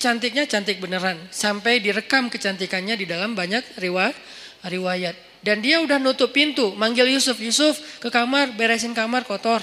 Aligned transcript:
cantiknya 0.00 0.48
cantik 0.48 0.80
beneran. 0.80 1.20
Sampai 1.28 1.84
direkam 1.84 2.32
kecantikannya 2.32 2.96
di 2.96 3.04
dalam 3.04 3.36
banyak 3.36 3.76
riwayat. 3.76 4.16
riwayat. 4.64 5.16
Dan 5.40 5.64
dia 5.64 5.80
udah 5.80 5.96
nutup 5.96 6.32
pintu, 6.32 6.72
manggil 6.76 7.08
Yusuf. 7.08 7.36
Yusuf 7.40 8.00
ke 8.00 8.08
kamar, 8.12 8.52
beresin 8.56 8.92
kamar 8.92 9.24
kotor. 9.24 9.60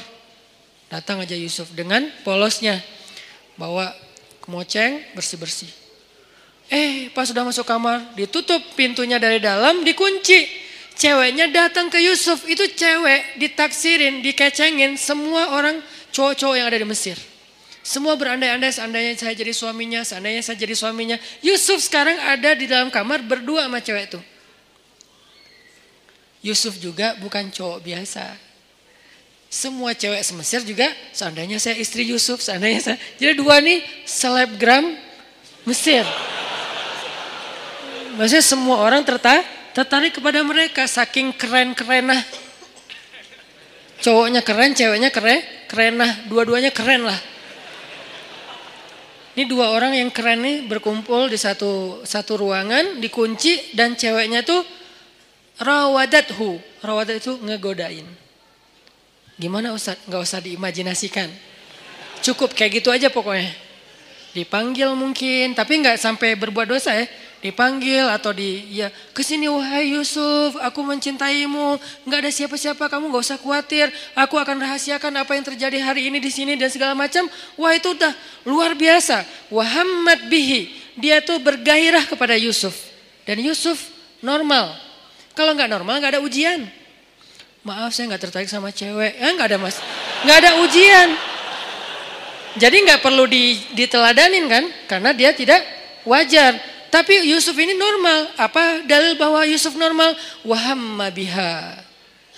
Datang 0.89 1.21
aja 1.21 1.37
Yusuf 1.37 1.69
dengan 1.73 2.05
polosnya. 2.25 2.81
Bawa 3.57 3.93
kemoceng, 4.41 5.01
bersih-bersih. 5.13 5.69
Eh 6.67 7.13
pas 7.13 7.29
sudah 7.29 7.45
masuk 7.45 7.63
kamar, 7.63 8.15
ditutup 8.17 8.59
pintunya 8.73 9.21
dari 9.21 9.37
dalam, 9.37 9.85
dikunci. 9.85 10.65
Ceweknya 10.97 11.45
datang 11.53 11.93
ke 11.93 12.01
Yusuf, 12.01 12.41
itu 12.49 12.73
cewek 12.73 13.37
ditaksirin, 13.37 14.25
dikecengin 14.25 14.97
semua 14.97 15.53
orang 15.53 15.77
cowok-cowok 16.09 16.55
yang 16.57 16.67
ada 16.73 16.81
di 16.81 16.87
Mesir. 16.89 17.36
Semua 17.87 18.19
berandai-andai 18.19 18.67
seandainya 18.67 19.15
saya 19.15 19.31
jadi 19.31 19.55
suaminya, 19.55 20.03
seandainya 20.03 20.43
saya 20.43 20.59
jadi 20.59 20.75
suaminya. 20.75 21.15
Yusuf 21.39 21.79
sekarang 21.79 22.19
ada 22.19 22.51
di 22.51 22.67
dalam 22.67 22.91
kamar 22.91 23.23
berdua 23.23 23.63
sama 23.63 23.79
cewek 23.79 24.11
itu. 24.11 24.19
Yusuf 26.43 26.75
juga 26.83 27.15
bukan 27.15 27.47
cowok 27.47 27.79
biasa. 27.79 28.35
Semua 29.47 29.95
cewek 29.95 30.19
semesir 30.19 30.67
juga 30.67 30.91
seandainya 31.15 31.63
saya 31.63 31.79
istri 31.79 32.03
Yusuf, 32.11 32.43
seandainya 32.43 32.91
saya. 32.91 32.97
Jadi 33.23 33.39
dua 33.39 33.63
nih 33.63 33.79
selebgram 34.03 34.91
Mesir. 35.63 36.03
Maksudnya 38.19 38.43
semua 38.43 38.83
orang 38.83 39.07
tertarik, 39.07 39.47
tertarik 39.71 40.11
kepada 40.11 40.43
mereka 40.43 40.83
saking 40.91 41.31
keren-kerenah. 41.31 42.19
Cowoknya 44.03 44.43
keren, 44.43 44.75
ceweknya 44.75 45.07
keren, 45.07 45.39
kerenah, 45.71 46.27
dua-duanya 46.27 46.75
keren 46.75 47.07
lah. 47.07 47.36
Ini 49.37 49.45
dua 49.45 49.69
orang 49.69 49.93
yang 49.93 50.09
keren 50.09 50.41
nih 50.41 50.65
berkumpul 50.65 51.29
di 51.29 51.37
satu 51.37 52.01
satu 52.01 52.41
ruangan, 52.41 52.97
dikunci 52.97 53.77
dan 53.77 53.93
ceweknya 53.93 54.41
tuh 54.41 54.65
rawadathu. 55.61 56.57
Rawadat 56.81 57.21
itu 57.21 57.37
ngegodain. 57.45 58.09
Gimana 59.37 59.77
Ustaz? 59.77 60.01
Gak 60.09 60.25
usah 60.25 60.41
diimajinasikan. 60.41 61.29
Cukup 62.25 62.57
kayak 62.57 62.81
gitu 62.81 62.89
aja 62.89 63.13
pokoknya. 63.13 63.53
Dipanggil 64.33 64.89
mungkin, 64.97 65.53
tapi 65.53 65.85
nggak 65.85 66.01
sampai 66.01 66.33
berbuat 66.33 66.65
dosa 66.65 66.97
ya 66.97 67.05
dipanggil 67.47 68.03
atau 68.11 68.35
di 68.35 68.67
ya 68.75 68.91
ke 69.15 69.23
sini 69.23 69.47
wahai 69.47 69.95
Yusuf 69.95 70.59
aku 70.59 70.83
mencintaimu. 70.83 71.79
Nggak 72.03 72.19
ada 72.27 72.31
siapa-siapa 72.31 72.91
kamu 72.91 73.07
nggak 73.07 73.23
usah 73.23 73.39
khawatir. 73.39 73.87
Aku 74.13 74.35
akan 74.35 74.59
rahasiakan 74.59 75.23
apa 75.23 75.39
yang 75.39 75.45
terjadi 75.47 75.79
hari 75.79 76.11
ini 76.11 76.19
di 76.19 76.27
sini 76.27 76.59
dan 76.59 76.67
segala 76.67 76.93
macam. 76.93 77.25
Wah 77.55 77.71
itu 77.71 77.95
udah 77.95 78.11
luar 78.43 78.75
biasa. 78.75 79.23
Muhammad 79.47 80.27
bihi. 80.27 80.75
Dia 80.99 81.23
tuh 81.23 81.39
bergairah 81.39 82.03
kepada 82.09 82.35
Yusuf. 82.35 82.75
Dan 83.23 83.39
Yusuf 83.39 83.87
normal. 84.19 84.75
Kalau 85.31 85.55
nggak 85.55 85.69
normal 85.71 86.03
nggak 86.03 86.19
ada 86.19 86.21
ujian. 86.21 86.67
Maaf 87.63 87.95
saya 87.95 88.11
nggak 88.11 88.23
tertarik 88.27 88.49
sama 88.51 88.75
cewek. 88.75 89.15
Ya 89.15 89.31
nggak 89.31 89.55
ada 89.55 89.57
mas. 89.59 89.79
Nggak 90.27 90.37
ada 90.43 90.51
ujian. 90.67 91.09
Jadi 92.57 92.75
nggak 92.89 93.01
perlu 93.05 93.29
diteladanin 93.77 94.45
kan? 94.49 94.63
Karena 94.89 95.13
dia 95.13 95.29
tidak 95.31 95.61
wajar 96.07 96.76
tapi 96.87 97.27
Yusuf 97.27 97.53
ini 97.59 97.75
normal. 97.75 98.31
Apa 98.39 98.83
dalil 98.87 99.19
bahwa 99.19 99.43
Yusuf 99.43 99.75
normal? 99.75 100.15
Wahamma 100.47 101.11
biha. 101.11 101.83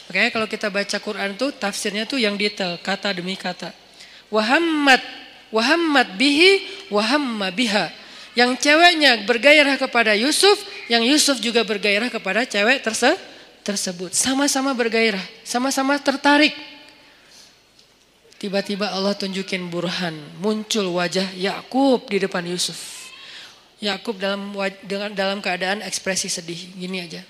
Makanya 0.09 0.29
kalau 0.33 0.47
kita 0.49 0.67
baca 0.73 0.97
Quran 0.97 1.37
tuh 1.37 1.53
tafsirnya 1.53 2.09
tuh 2.09 2.17
yang 2.17 2.33
detail, 2.33 2.81
kata 2.81 3.13
demi 3.13 3.37
kata. 3.37 3.69
Wahammat, 4.33 5.01
wahammat 5.53 6.17
bihi, 6.17 6.65
wahamma 6.89 7.53
biha. 7.53 7.93
Yang 8.33 8.57
ceweknya 8.65 9.21
bergairah 9.29 9.77
kepada 9.77 10.17
Yusuf, 10.17 10.57
yang 10.89 11.05
Yusuf 11.05 11.37
juga 11.37 11.61
bergairah 11.61 12.09
kepada 12.09 12.41
cewek 12.41 12.81
terse 12.81 13.13
tersebut. 13.61 14.17
Sama-sama 14.17 14.73
bergairah, 14.73 15.21
sama-sama 15.45 16.01
tertarik. 16.01 16.57
Tiba-tiba 18.41 18.89
Allah 18.89 19.13
tunjukin 19.13 19.69
burhan, 19.69 20.15
muncul 20.41 20.89
wajah 20.95 21.37
Yakub 21.37 22.09
di 22.09 22.17
depan 22.23 22.41
Yusuf. 22.49 22.98
Yakub 23.79 24.19
dalam 24.19 24.51
dengan 24.83 25.15
dalam 25.15 25.39
keadaan 25.39 25.79
ekspresi 25.79 26.27
sedih 26.27 26.59
gini 26.75 26.99
aja. 26.99 27.23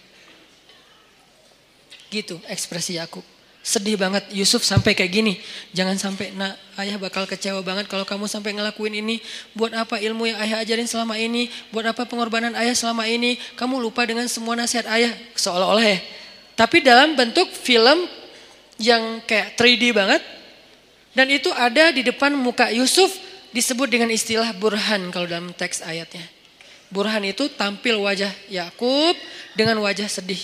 Gitu 2.10 2.42
ekspresi 2.50 2.98
Yakub. 2.98 3.22
Sedih 3.62 4.00
banget 4.02 4.26
Yusuf 4.34 4.66
sampai 4.66 4.98
kayak 4.98 5.14
gini. 5.14 5.34
Jangan 5.78 5.94
sampai 6.02 6.34
nak 6.34 6.58
ayah 6.82 6.98
bakal 6.98 7.30
kecewa 7.30 7.62
banget 7.62 7.86
kalau 7.86 8.02
kamu 8.02 8.26
sampai 8.26 8.58
ngelakuin 8.58 8.98
ini. 8.98 9.22
Buat 9.54 9.78
apa 9.78 10.02
ilmu 10.02 10.26
yang 10.26 10.42
ayah 10.42 10.66
ajarin 10.66 10.90
selama 10.90 11.22
ini? 11.22 11.54
Buat 11.70 11.94
apa 11.94 12.10
pengorbanan 12.10 12.58
ayah 12.58 12.74
selama 12.74 13.06
ini? 13.06 13.38
Kamu 13.54 13.78
lupa 13.78 14.10
dengan 14.10 14.26
semua 14.26 14.58
nasihat 14.58 14.90
ayah 14.90 15.14
seolah-olah 15.38 15.86
ya. 15.86 16.00
Tapi 16.58 16.82
dalam 16.82 17.14
bentuk 17.14 17.52
film 17.54 18.10
yang 18.82 19.22
kayak 19.28 19.54
3D 19.54 19.94
banget. 19.94 20.24
Dan 21.14 21.30
itu 21.30 21.52
ada 21.54 21.94
di 21.94 22.02
depan 22.02 22.34
muka 22.34 22.74
Yusuf 22.74 23.12
disebut 23.54 23.92
dengan 23.92 24.10
istilah 24.10 24.50
burhan 24.56 25.12
kalau 25.14 25.28
dalam 25.28 25.52
teks 25.54 25.84
ayatnya. 25.84 26.39
Burhan 26.90 27.22
itu 27.22 27.46
tampil 27.54 28.02
wajah 28.02 28.34
Yakub 28.50 29.14
dengan 29.54 29.78
wajah 29.86 30.10
sedih. 30.10 30.42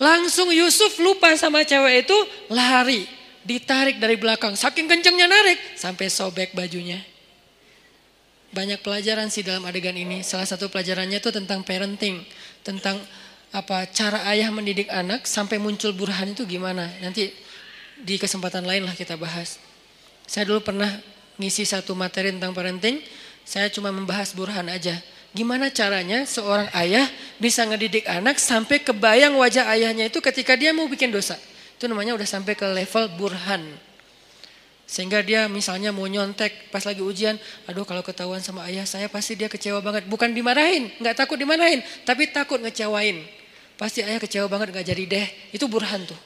Langsung 0.00 0.48
Yusuf 0.48 0.96
lupa 0.96 1.28
sama 1.36 1.60
cewek 1.60 2.08
itu 2.08 2.16
lari. 2.48 3.04
Ditarik 3.44 4.00
dari 4.00 4.16
belakang. 4.16 4.56
Saking 4.56 4.88
kencengnya 4.88 5.28
narik. 5.28 5.60
Sampai 5.76 6.08
sobek 6.08 6.56
bajunya. 6.56 6.96
Banyak 8.56 8.80
pelajaran 8.80 9.28
sih 9.28 9.44
dalam 9.44 9.60
adegan 9.68 9.92
ini. 9.92 10.24
Salah 10.24 10.48
satu 10.48 10.72
pelajarannya 10.72 11.20
itu 11.20 11.28
tentang 11.28 11.60
parenting. 11.60 12.24
Tentang 12.64 12.96
apa 13.52 13.84
cara 13.92 14.24
ayah 14.32 14.48
mendidik 14.48 14.88
anak 14.88 15.28
sampai 15.28 15.60
muncul 15.60 15.92
burhan 15.92 16.32
itu 16.32 16.48
gimana. 16.48 16.88
Nanti 17.04 17.28
di 18.00 18.16
kesempatan 18.16 18.64
lain 18.64 18.88
lah 18.88 18.96
kita 18.96 19.20
bahas. 19.20 19.60
Saya 20.24 20.48
dulu 20.48 20.64
pernah 20.64 20.88
ngisi 21.36 21.68
satu 21.68 21.92
materi 21.92 22.32
tentang 22.32 22.56
parenting 22.56 23.04
saya 23.44 23.66
cuma 23.72 23.90
membahas 23.90 24.32
burhan 24.36 24.66
aja. 24.70 24.96
Gimana 25.30 25.70
caranya 25.70 26.26
seorang 26.26 26.66
ayah 26.74 27.06
bisa 27.38 27.62
ngedidik 27.62 28.02
anak 28.10 28.42
sampai 28.42 28.82
kebayang 28.82 29.38
wajah 29.38 29.62
ayahnya 29.70 30.10
itu 30.10 30.18
ketika 30.18 30.58
dia 30.58 30.74
mau 30.74 30.90
bikin 30.90 31.14
dosa. 31.14 31.38
Itu 31.78 31.86
namanya 31.86 32.18
udah 32.18 32.26
sampai 32.26 32.58
ke 32.58 32.66
level 32.66 33.04
burhan. 33.14 33.62
Sehingga 34.90 35.22
dia 35.22 35.46
misalnya 35.46 35.94
mau 35.94 36.02
nyontek 36.10 36.74
pas 36.74 36.82
lagi 36.82 36.98
ujian, 36.98 37.38
aduh 37.70 37.86
kalau 37.86 38.02
ketahuan 38.02 38.42
sama 38.42 38.66
ayah 38.66 38.82
saya 38.82 39.06
pasti 39.06 39.38
dia 39.38 39.46
kecewa 39.46 39.78
banget. 39.78 40.02
Bukan 40.10 40.34
dimarahin, 40.34 40.90
nggak 40.98 41.14
takut 41.14 41.38
dimarahin, 41.38 41.78
tapi 42.02 42.26
takut 42.34 42.58
ngecewain. 42.58 43.22
Pasti 43.78 44.02
ayah 44.02 44.18
kecewa 44.18 44.50
banget 44.50 44.74
nggak 44.74 44.86
jadi 44.90 45.02
deh. 45.06 45.26
Itu 45.54 45.70
burhan 45.70 46.10
tuh. 46.10 46.18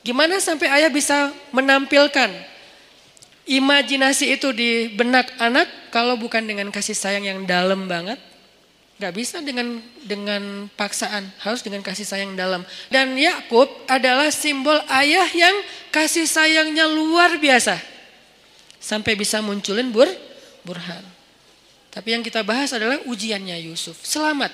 Gimana 0.00 0.40
sampai 0.40 0.72
ayah 0.72 0.88
bisa 0.88 1.36
menampilkan 1.52 2.32
imajinasi 3.48 4.36
itu 4.36 4.52
di 4.52 4.92
benak 4.92 5.32
anak 5.40 5.66
kalau 5.88 6.20
bukan 6.20 6.44
dengan 6.44 6.68
kasih 6.68 6.94
sayang 6.94 7.24
yang 7.24 7.48
dalam 7.48 7.88
banget 7.88 8.20
Gak 8.98 9.14
bisa 9.14 9.38
dengan 9.38 9.78
dengan 10.02 10.66
paksaan, 10.74 11.30
harus 11.46 11.62
dengan 11.62 11.86
kasih 11.86 12.02
sayang 12.02 12.34
dalam. 12.34 12.66
Dan 12.90 13.14
Yakub 13.14 13.70
adalah 13.86 14.26
simbol 14.34 14.74
ayah 14.90 15.30
yang 15.30 15.54
kasih 15.94 16.26
sayangnya 16.26 16.90
luar 16.90 17.38
biasa. 17.38 17.78
Sampai 18.82 19.14
bisa 19.14 19.38
munculin 19.38 19.94
bur, 19.94 20.10
burhan. 20.66 21.06
Tapi 21.94 22.18
yang 22.18 22.26
kita 22.26 22.42
bahas 22.42 22.74
adalah 22.74 22.98
ujiannya 23.06 23.70
Yusuf. 23.70 24.02
Selamat. 24.02 24.50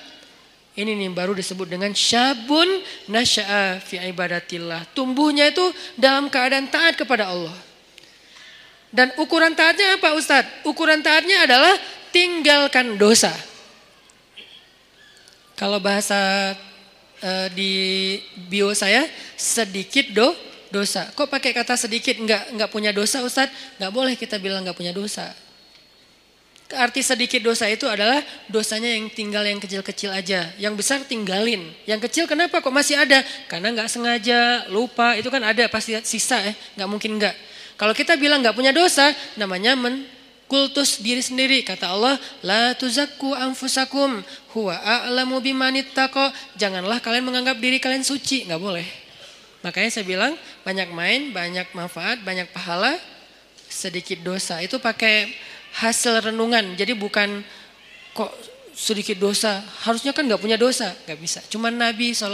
Ini 0.77 0.93
nih 0.93 1.09
baru 1.09 1.33
disebut 1.33 1.65
dengan 1.65 1.97
syabun 1.97 2.69
nasya'a 3.09 3.81
fi 3.81 3.97
ibadatillah. 4.13 4.93
Tumbuhnya 4.93 5.49
itu 5.49 5.65
dalam 5.97 6.29
keadaan 6.29 6.69
taat 6.69 7.01
kepada 7.01 7.33
Allah. 7.33 7.57
Dan 8.95 9.11
ukuran 9.19 9.59
taatnya 9.59 9.99
apa 9.99 10.15
Ustadz? 10.15 10.63
Ukuran 10.63 11.03
taatnya 11.03 11.43
adalah 11.43 11.75
tinggalkan 12.15 12.95
dosa. 12.95 13.35
Kalau 15.59 15.83
bahasa 15.83 16.55
uh, 17.19 17.49
di 17.51 17.75
bio 18.47 18.71
saya 18.71 19.11
sedikit 19.35 20.15
do 20.15 20.31
dosa. 20.71 21.11
Kok 21.11 21.27
pakai 21.27 21.51
kata 21.51 21.75
sedikit 21.75 22.15
nggak 22.15 22.55
nggak 22.55 22.71
punya 22.71 22.95
dosa 22.95 23.19
Ustadz? 23.27 23.83
Nggak 23.83 23.93
boleh 23.95 24.15
kita 24.15 24.39
bilang 24.39 24.63
nggak 24.63 24.79
punya 24.79 24.95
dosa. 24.95 25.27
Arti 26.75 27.03
sedikit 27.07 27.39
dosa 27.43 27.71
itu 27.71 27.87
adalah 27.87 28.19
dosanya 28.51 28.95
yang 28.95 29.07
tinggal 29.11 29.47
yang 29.47 29.59
kecil-kecil 29.59 30.11
aja. 30.11 30.51
Yang 30.59 30.75
besar 30.83 30.99
tinggalin. 31.07 31.71
Yang 31.87 32.11
kecil 32.11 32.25
kenapa 32.31 32.59
kok 32.59 32.75
masih 32.75 32.99
ada? 32.99 33.23
Karena 33.47 33.75
nggak 33.75 33.91
sengaja, 33.91 34.67
lupa. 34.71 35.15
Itu 35.15 35.31
kan 35.31 35.43
ada 35.43 35.67
pasti 35.71 35.95
sisa 36.03 36.39
ya. 36.43 36.55
Nggak 36.79 36.89
mungkin 36.91 37.11
nggak. 37.19 37.54
Kalau 37.75 37.91
kita 37.91 38.15
bilang 38.15 38.39
nggak 38.39 38.55
punya 38.55 38.71
dosa, 38.71 39.11
namanya 39.35 39.75
menkultus 39.75 41.03
diri 41.03 41.19
sendiri. 41.19 41.67
Kata 41.67 41.91
Allah, 41.91 42.15
la 42.47 42.75
tuzakku 42.79 43.35
anfusakum 43.35 44.23
huwa 44.55 44.79
a'lamu 44.79 45.43
bimanittaqo. 45.43 46.31
Janganlah 46.55 47.03
kalian 47.03 47.27
menganggap 47.27 47.59
diri 47.59 47.83
kalian 47.83 48.07
suci, 48.07 48.47
nggak 48.47 48.63
boleh. 48.63 48.87
Makanya 49.67 49.91
saya 49.91 50.05
bilang 50.07 50.37
banyak 50.63 50.93
main, 50.93 51.33
banyak 51.35 51.73
manfaat, 51.75 52.21
banyak 52.23 52.47
pahala, 52.55 52.95
sedikit 53.67 54.23
dosa. 54.23 54.61
Itu 54.63 54.79
pakai 54.79 55.33
hasil 55.83 56.31
renungan. 56.31 56.79
Jadi 56.79 56.95
bukan 56.95 57.43
kok 58.15 58.31
sedikit 58.75 59.19
dosa, 59.19 59.63
harusnya 59.87 60.15
kan 60.15 60.27
nggak 60.27 60.43
punya 60.43 60.59
dosa, 60.59 60.95
nggak 61.07 61.19
bisa. 61.19 61.41
Cuman 61.51 61.75
Nabi 61.75 62.15
saw 62.15 62.31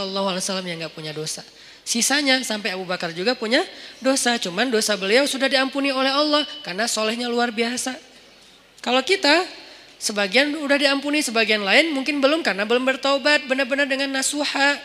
yang 0.64 0.84
nggak 0.84 0.93
punya 0.96 1.12
dosa. 1.16 1.40
Sisanya 1.82 2.38
sampai 2.47 2.77
Abu 2.77 2.87
Bakar 2.87 3.11
juga 3.11 3.35
punya 3.35 3.65
dosa, 3.99 4.37
cuman 4.38 4.71
dosa 4.71 4.94
beliau 4.94 5.27
sudah 5.27 5.50
diampuni 5.50 5.91
oleh 5.91 6.12
Allah 6.12 6.47
karena 6.62 6.87
solehnya 6.87 7.27
luar 7.27 7.50
biasa. 7.50 7.97
Kalau 8.81 9.03
kita 9.03 9.44
sebagian 10.00 10.55
udah 10.56 10.79
diampuni, 10.81 11.21
sebagian 11.21 11.61
lain 11.61 11.93
mungkin 11.93 12.23
belum 12.23 12.41
karena 12.41 12.65
belum 12.65 12.85
bertobat 12.87 13.44
benar-benar 13.44 13.85
dengan 13.91 14.09
nasuha. 14.21 14.81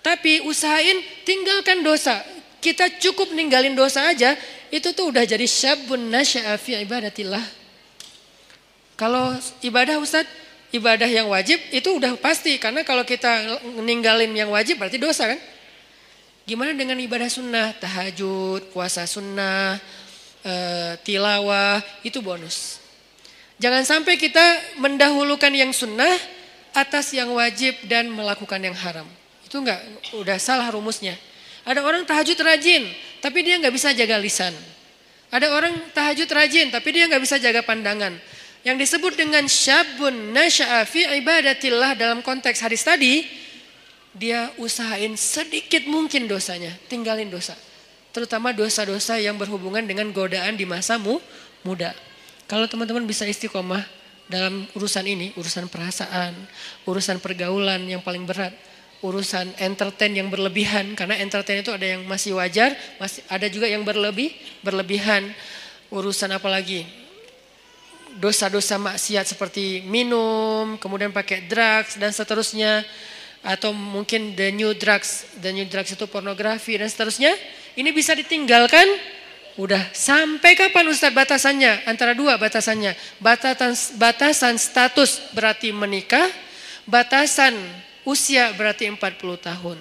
Tapi 0.00 0.46
usahain 0.46 1.02
tinggalkan 1.26 1.82
dosa. 1.82 2.22
Kita 2.62 2.88
cukup 3.02 3.34
ninggalin 3.34 3.74
dosa 3.74 4.06
aja, 4.06 4.38
itu 4.70 4.94
tuh 4.94 5.10
udah 5.10 5.22
jadi 5.26 5.44
syabun 5.44 6.08
nasya'a 6.10 6.56
fi 6.58 6.78
ibadatillah. 6.82 7.42
Kalau 8.96 9.36
ibadah 9.60 10.00
Ustadz, 10.00 10.30
ibadah 10.72 11.06
yang 11.06 11.28
wajib 11.28 11.60
itu 11.68 11.90
udah 11.92 12.16
pasti. 12.16 12.56
Karena 12.56 12.80
kalau 12.80 13.04
kita 13.04 13.60
ninggalin 13.84 14.32
yang 14.32 14.48
wajib 14.48 14.80
berarti 14.80 14.96
dosa 14.96 15.36
kan. 15.36 15.40
Gimana 16.46 16.78
dengan 16.78 16.94
ibadah 16.94 17.26
sunnah, 17.26 17.74
tahajud, 17.74 18.70
puasa 18.70 19.02
sunnah, 19.02 19.82
e, 20.46 20.54
tilawah, 21.02 21.82
itu 22.06 22.22
bonus. 22.22 22.78
Jangan 23.58 23.82
sampai 23.82 24.14
kita 24.14 24.78
mendahulukan 24.78 25.50
yang 25.50 25.74
sunnah 25.74 26.14
atas 26.70 27.10
yang 27.10 27.34
wajib 27.34 27.74
dan 27.90 28.06
melakukan 28.14 28.62
yang 28.62 28.78
haram. 28.78 29.10
Itu 29.42 29.58
enggak, 29.58 29.82
udah 30.14 30.38
salah 30.38 30.70
rumusnya. 30.70 31.18
Ada 31.66 31.82
orang 31.82 32.06
tahajud 32.06 32.38
rajin, 32.38 32.94
tapi 33.18 33.42
dia 33.42 33.58
nggak 33.58 33.74
bisa 33.74 33.90
jaga 33.90 34.14
lisan. 34.14 34.54
Ada 35.34 35.50
orang 35.50 35.74
tahajud 35.90 36.30
rajin, 36.30 36.70
tapi 36.70 36.94
dia 36.94 37.10
nggak 37.10 37.26
bisa 37.26 37.42
jaga 37.42 37.66
pandangan. 37.66 38.14
Yang 38.62 38.86
disebut 38.86 39.18
dengan 39.18 39.50
syabun 39.50 40.30
nasya'a 40.30 40.86
fi 40.86 41.10
ibadatillah 41.10 41.98
dalam 41.98 42.22
konteks 42.22 42.62
hadis 42.62 42.86
tadi, 42.86 43.26
dia 44.16 44.48
usahain 44.56 45.12
sedikit 45.14 45.84
mungkin 45.84 46.24
dosanya, 46.24 46.72
tinggalin 46.88 47.28
dosa. 47.28 47.52
Terutama 48.16 48.56
dosa-dosa 48.56 49.20
yang 49.20 49.36
berhubungan 49.36 49.84
dengan 49.84 50.08
godaan 50.08 50.56
di 50.56 50.64
masamu 50.64 51.20
muda. 51.60 51.92
Kalau 52.48 52.64
teman-teman 52.64 53.04
bisa 53.04 53.28
istiqomah 53.28 53.84
dalam 54.26 54.64
urusan 54.72 55.04
ini, 55.04 55.36
urusan 55.36 55.68
perasaan, 55.68 56.32
urusan 56.88 57.20
pergaulan 57.20 57.84
yang 57.84 58.00
paling 58.00 58.24
berat, 58.24 58.56
urusan 59.04 59.52
entertain 59.60 60.16
yang 60.16 60.32
berlebihan 60.32 60.96
karena 60.96 61.20
entertain 61.20 61.60
itu 61.60 61.68
ada 61.76 61.84
yang 61.84 62.08
masih 62.08 62.40
wajar, 62.40 62.72
masih 62.96 63.20
ada 63.28 63.46
juga 63.52 63.68
yang 63.68 63.84
berlebih, 63.84 64.32
berlebihan. 64.64 65.28
Urusan 65.92 66.32
apa 66.34 66.50
lagi? 66.50 67.06
dosa-dosa 68.16 68.80
maksiat 68.80 69.28
seperti 69.28 69.84
minum, 69.84 70.80
kemudian 70.80 71.12
pakai 71.12 71.44
drugs 71.44 72.00
dan 72.00 72.10
seterusnya 72.16 72.80
atau 73.44 73.74
mungkin 73.74 74.36
the 74.38 74.52
new 74.52 74.72
drugs, 74.76 75.26
the 75.40 75.50
new 75.52 75.66
drugs 75.68 75.92
itu 75.92 76.04
pornografi 76.08 76.76
dan 76.76 76.88
seterusnya, 76.88 77.32
ini 77.76 77.92
bisa 77.92 78.16
ditinggalkan 78.16 78.84
udah 79.56 79.92
sampai 79.96 80.52
kapan 80.52 80.84
Ustaz 80.92 81.12
batasannya? 81.12 81.88
Antara 81.88 82.12
dua 82.12 82.36
batasannya. 82.36 82.92
Batasan 83.20 83.72
batasan 83.96 84.54
status 84.60 85.32
berarti 85.32 85.72
menikah, 85.72 86.28
batasan 86.84 87.56
usia 88.06 88.52
berarti 88.54 88.86
40 88.86 89.00
tahun. 89.40 89.78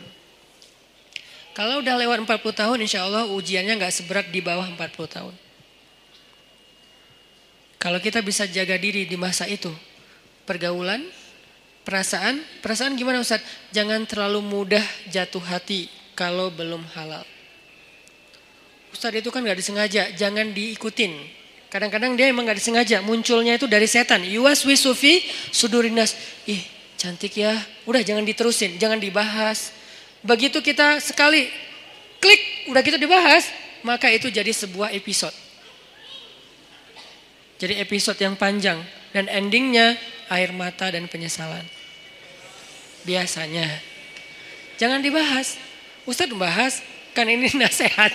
Kalau 1.56 1.80
udah 1.80 1.96
lewat 1.96 2.20
40 2.28 2.52
tahun 2.52 2.78
insya 2.84 3.08
Allah 3.08 3.32
ujiannya 3.32 3.80
nggak 3.80 3.94
seberat 3.96 4.28
di 4.28 4.44
bawah 4.44 4.68
40 4.68 5.08
tahun. 5.08 5.36
Kalau 7.80 8.02
kita 8.02 8.20
bisa 8.26 8.50
jaga 8.50 8.76
diri 8.82 9.06
di 9.06 9.14
masa 9.14 9.46
itu, 9.46 9.70
pergaulan, 10.44 11.06
perasaan, 11.86 12.42
perasaan 12.66 12.98
gimana 12.98 13.22
Ustaz? 13.22 13.40
Jangan 13.72 14.04
terlalu 14.10 14.42
mudah 14.42 14.84
jatuh 15.14 15.40
hati 15.46 15.88
kalau 16.18 16.50
belum 16.50 16.82
halal. 16.98 17.24
Ustaz 18.90 19.14
itu 19.14 19.30
kan 19.30 19.46
gak 19.46 19.60
disengaja, 19.62 20.10
jangan 20.18 20.52
diikutin. 20.52 21.14
Kadang-kadang 21.70 22.18
dia 22.18 22.32
emang 22.32 22.48
gak 22.50 22.58
disengaja, 22.58 23.06
munculnya 23.06 23.56
itu 23.56 23.70
dari 23.70 23.86
setan. 23.86 24.26
Yuwas 24.26 24.66
wisufi 24.66 25.22
sudurinas. 25.54 26.18
Ih 26.50 26.64
cantik 26.96 27.38
ya, 27.38 27.54
udah 27.86 28.02
jangan 28.02 28.26
diterusin, 28.26 28.82
jangan 28.82 28.98
dibahas. 28.98 29.70
Begitu 30.26 30.58
kita 30.64 30.98
sekali 31.04 31.52
klik, 32.18 32.72
udah 32.74 32.82
gitu 32.82 32.98
dibahas, 32.98 33.46
maka 33.86 34.10
itu 34.10 34.32
jadi 34.34 34.50
sebuah 34.50 34.90
episode. 34.96 35.36
Jadi 37.62 37.78
episode 37.80 38.20
yang 38.20 38.36
panjang 38.36 38.82
dan 39.16 39.32
endingnya 39.32 39.96
air 40.30 40.50
mata 40.52 40.90
dan 40.90 41.06
penyesalan. 41.10 41.64
Biasanya. 43.06 43.70
Jangan 44.82 45.00
dibahas. 45.00 45.56
Ustadz 46.06 46.34
membahas, 46.34 46.86
kan 47.18 47.26
ini 47.26 47.50
nasihat. 47.62 48.14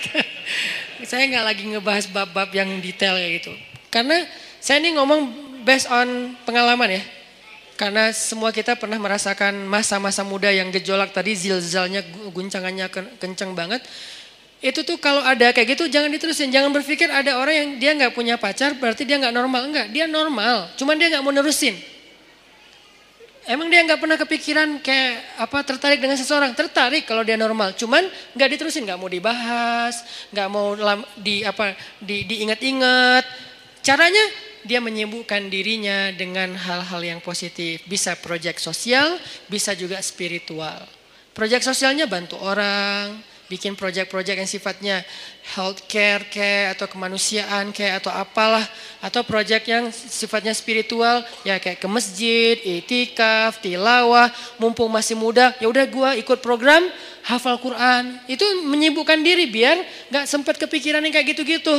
saya 1.03 1.23
nggak 1.27 1.45
lagi 1.45 1.63
ngebahas 1.67 2.05
bab-bab 2.13 2.53
yang 2.53 2.79
detail 2.79 3.17
kayak 3.17 3.43
gitu. 3.43 3.53
Karena 3.91 4.23
saya 4.61 4.79
ini 4.79 4.95
ngomong 4.95 5.21
based 5.67 5.89
on 5.89 6.37
pengalaman 6.47 7.01
ya. 7.01 7.03
Karena 7.75 8.13
semua 8.13 8.53
kita 8.53 8.77
pernah 8.77 9.01
merasakan 9.01 9.65
masa-masa 9.65 10.21
muda 10.21 10.53
yang 10.53 10.69
gejolak 10.69 11.17
tadi, 11.17 11.33
zilzalnya, 11.33 12.05
guncangannya 12.29 12.85
kencang 13.17 13.57
banget. 13.57 13.81
Itu 14.61 14.85
tuh 14.85 15.01
kalau 15.01 15.25
ada 15.25 15.49
kayak 15.49 15.73
gitu 15.73 15.89
jangan 15.89 16.13
diterusin. 16.13 16.53
Jangan 16.53 16.69
berpikir 16.69 17.09
ada 17.09 17.41
orang 17.41 17.55
yang 17.57 17.69
dia 17.81 17.91
nggak 17.97 18.13
punya 18.13 18.37
pacar 18.37 18.77
berarti 18.77 19.09
dia 19.09 19.17
nggak 19.17 19.33
normal. 19.33 19.61
Enggak, 19.65 19.87
dia 19.89 20.05
normal. 20.05 20.69
Cuman 20.77 20.93
dia 21.01 21.09
nggak 21.09 21.25
mau 21.25 21.33
nerusin. 21.33 21.73
Emang 23.49 23.73
dia 23.73 23.81
nggak 23.81 23.97
pernah 23.97 24.17
kepikiran 24.21 24.77
kayak 24.85 25.41
apa 25.41 25.65
tertarik 25.65 25.97
dengan 25.97 26.13
seseorang? 26.13 26.53
Tertarik 26.53 27.09
kalau 27.09 27.25
dia 27.25 27.33
normal. 27.33 27.73
Cuman 27.73 28.05
nggak 28.37 28.49
diterusin, 28.53 28.85
nggak 28.85 29.01
mau 29.01 29.09
dibahas, 29.09 30.05
nggak 30.29 30.47
mau 30.51 30.77
di 31.17 31.41
apa 31.41 31.73
di 31.97 32.21
diingat-ingat. 32.29 33.25
Caranya 33.81 34.25
dia 34.61 34.77
menyibukkan 34.77 35.49
dirinya 35.49 36.13
dengan 36.13 36.53
hal-hal 36.53 37.01
yang 37.01 37.19
positif. 37.19 37.81
Bisa 37.89 38.13
proyek 38.13 38.61
sosial, 38.61 39.17
bisa 39.49 39.73
juga 39.73 39.97
spiritual. 40.05 40.85
Proyek 41.33 41.65
sosialnya 41.65 42.05
bantu 42.05 42.37
orang, 42.37 43.17
bikin 43.51 43.75
proyek-proyek 43.75 44.39
yang 44.39 44.47
sifatnya 44.47 45.03
healthcare 45.51 46.23
kayak 46.31 46.79
atau 46.79 46.87
kemanusiaan 46.87 47.75
kayak 47.75 47.99
atau 47.99 48.15
apalah 48.15 48.63
atau 49.03 49.27
proyek 49.27 49.67
yang 49.67 49.91
sifatnya 49.91 50.55
spiritual 50.55 51.27
ya 51.43 51.59
kayak 51.59 51.83
ke 51.83 51.87
masjid, 51.91 52.55
itikaf, 52.63 53.59
tilawah, 53.59 54.31
mumpung 54.55 54.87
masih 54.87 55.19
muda, 55.19 55.51
ya 55.59 55.67
udah 55.67 55.85
gua 55.91 56.09
ikut 56.15 56.39
program 56.39 56.87
hafal 57.27 57.59
Quran. 57.59 58.15
Itu 58.31 58.47
menyibukkan 58.63 59.19
diri 59.19 59.51
biar 59.51 59.83
nggak 60.07 60.25
sempat 60.31 60.55
kepikiran 60.55 61.03
yang 61.03 61.11
kayak 61.11 61.35
gitu-gitu. 61.35 61.75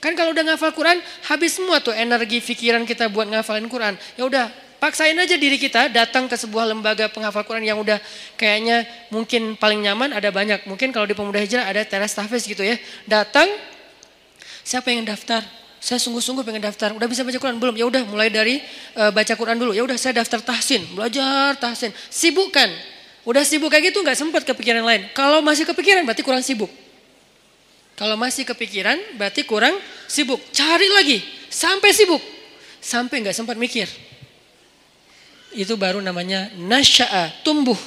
Kan 0.00 0.16
kalau 0.16 0.32
udah 0.32 0.56
ngafal 0.56 0.72
Quran 0.72 0.96
habis 1.28 1.60
semua 1.60 1.76
tuh 1.84 1.92
energi 1.92 2.40
pikiran 2.40 2.88
kita 2.88 3.12
buat 3.12 3.28
ngafalin 3.28 3.68
Quran. 3.68 4.00
Ya 4.16 4.24
udah 4.24 4.48
Paksain 4.80 5.12
aja 5.12 5.36
diri 5.36 5.60
kita 5.60 5.92
datang 5.92 6.24
ke 6.24 6.40
sebuah 6.40 6.72
lembaga 6.72 7.04
penghafal 7.12 7.44
Quran 7.44 7.68
yang 7.68 7.76
udah 7.84 8.00
kayaknya 8.40 8.88
mungkin 9.12 9.52
paling 9.52 9.84
nyaman 9.84 10.16
ada 10.16 10.32
banyak. 10.32 10.64
Mungkin 10.64 10.88
kalau 10.88 11.04
di 11.04 11.12
Pemuda 11.12 11.36
Hijrah 11.36 11.68
ada 11.68 11.84
teras 11.84 12.16
tahfiz 12.16 12.48
gitu 12.48 12.64
ya. 12.64 12.80
Datang, 13.04 13.44
siapa 14.64 14.88
yang 14.88 15.04
daftar? 15.04 15.44
Saya 15.84 16.00
sungguh-sungguh 16.00 16.40
pengen 16.48 16.64
daftar. 16.64 16.96
Udah 16.96 17.04
bisa 17.04 17.20
baca 17.20 17.36
Quran 17.36 17.60
belum? 17.60 17.76
Ya 17.76 17.84
udah 17.92 18.02
mulai 18.08 18.32
dari 18.32 18.64
uh, 18.96 19.12
baca 19.12 19.36
Quran 19.36 19.60
dulu. 19.60 19.76
Ya 19.76 19.84
udah 19.84 20.00
saya 20.00 20.16
daftar 20.16 20.40
tahsin, 20.40 20.80
belajar 20.96 21.60
tahsin. 21.60 21.92
Sibukkan. 22.08 22.72
Udah 23.28 23.44
sibuk 23.44 23.68
kayak 23.68 23.92
gitu 23.92 24.00
nggak 24.00 24.16
sempat 24.16 24.48
kepikiran 24.48 24.80
lain. 24.80 25.12
Kalau 25.12 25.44
masih 25.44 25.68
kepikiran 25.68 26.08
berarti 26.08 26.24
kurang 26.24 26.40
sibuk. 26.40 26.72
Kalau 28.00 28.16
masih 28.16 28.48
kepikiran 28.48 28.96
berarti 29.20 29.44
kurang 29.44 29.76
sibuk. 30.08 30.40
Cari 30.56 30.88
lagi 30.88 31.20
sampai 31.52 31.92
sibuk. 31.92 32.24
Sampai 32.80 33.20
nggak 33.20 33.36
sempat 33.36 33.60
mikir 33.60 34.09
itu 35.54 35.74
baru 35.74 35.98
namanya 35.98 36.50
nasya'a, 36.54 37.42
tumbuh. 37.42 37.78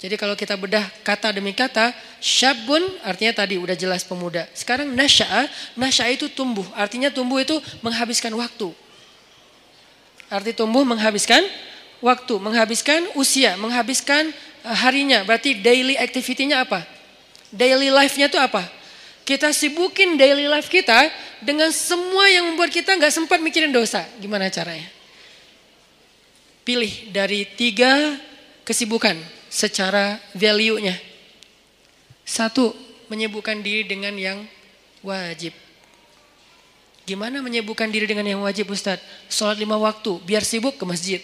Jadi 0.00 0.16
kalau 0.16 0.32
kita 0.32 0.56
bedah 0.56 0.88
kata 1.04 1.28
demi 1.36 1.52
kata, 1.52 1.92
syabun 2.24 2.80
artinya 3.04 3.44
tadi 3.44 3.60
udah 3.60 3.76
jelas 3.76 4.00
pemuda. 4.00 4.48
Sekarang 4.56 4.88
nasya'a, 4.88 5.44
nasya'a 5.76 6.16
itu 6.16 6.32
tumbuh. 6.32 6.64
Artinya 6.72 7.12
tumbuh 7.12 7.36
itu 7.36 7.60
menghabiskan 7.84 8.32
waktu. 8.32 8.72
Arti 10.30 10.54
tumbuh 10.54 10.86
menghabiskan 10.86 11.42
waktu, 11.98 12.38
menghabiskan 12.38 13.02
usia, 13.18 13.58
menghabiskan 13.58 14.30
eh, 14.64 14.76
harinya. 14.78 15.26
Berarti 15.26 15.58
daily 15.58 15.98
activity-nya 15.98 16.64
apa? 16.64 16.86
Daily 17.50 17.90
life-nya 17.90 18.30
itu 18.30 18.38
apa? 18.38 18.62
Kita 19.26 19.50
sibukin 19.50 20.14
daily 20.14 20.46
life 20.46 20.70
kita 20.70 21.10
dengan 21.42 21.74
semua 21.74 22.30
yang 22.30 22.46
membuat 22.46 22.70
kita 22.70 22.94
nggak 22.94 23.10
sempat 23.10 23.42
mikirin 23.42 23.74
dosa. 23.74 24.06
Gimana 24.22 24.46
caranya? 24.48 24.99
Pilih 26.64 27.10
dari 27.10 27.46
tiga 27.56 28.18
kesibukan 28.64 29.16
secara 29.50 30.22
value-nya. 30.36 30.94
Satu, 32.22 32.70
menyibukkan 33.10 33.58
diri 33.58 33.82
dengan 33.90 34.14
yang 34.14 34.38
wajib. 35.02 35.50
Gimana 37.02 37.42
menyibukkan 37.42 37.90
diri 37.90 38.06
dengan 38.06 38.22
yang 38.22 38.40
wajib 38.46 38.70
Ustadz? 38.70 39.02
Sholat 39.26 39.58
lima 39.58 39.74
waktu, 39.74 40.22
biar 40.22 40.46
sibuk 40.46 40.78
ke 40.78 40.86
masjid. 40.86 41.18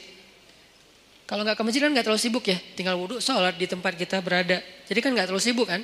Kalau 1.31 1.47
nggak 1.47 1.59
ke 1.59 1.63
masjid 1.63 1.81
kan 1.87 1.91
nggak 1.95 2.07
terlalu 2.07 2.23
sibuk 2.23 2.45
ya, 2.47 2.59
tinggal 2.75 2.99
wudhu, 2.99 3.23
sholat 3.23 3.55
di 3.55 3.71
tempat 3.71 3.95
kita 3.95 4.19
berada. 4.19 4.59
Jadi 4.91 4.99
kan 4.99 5.15
nggak 5.15 5.31
terlalu 5.31 5.43
sibuk 5.43 5.67
kan? 5.71 5.83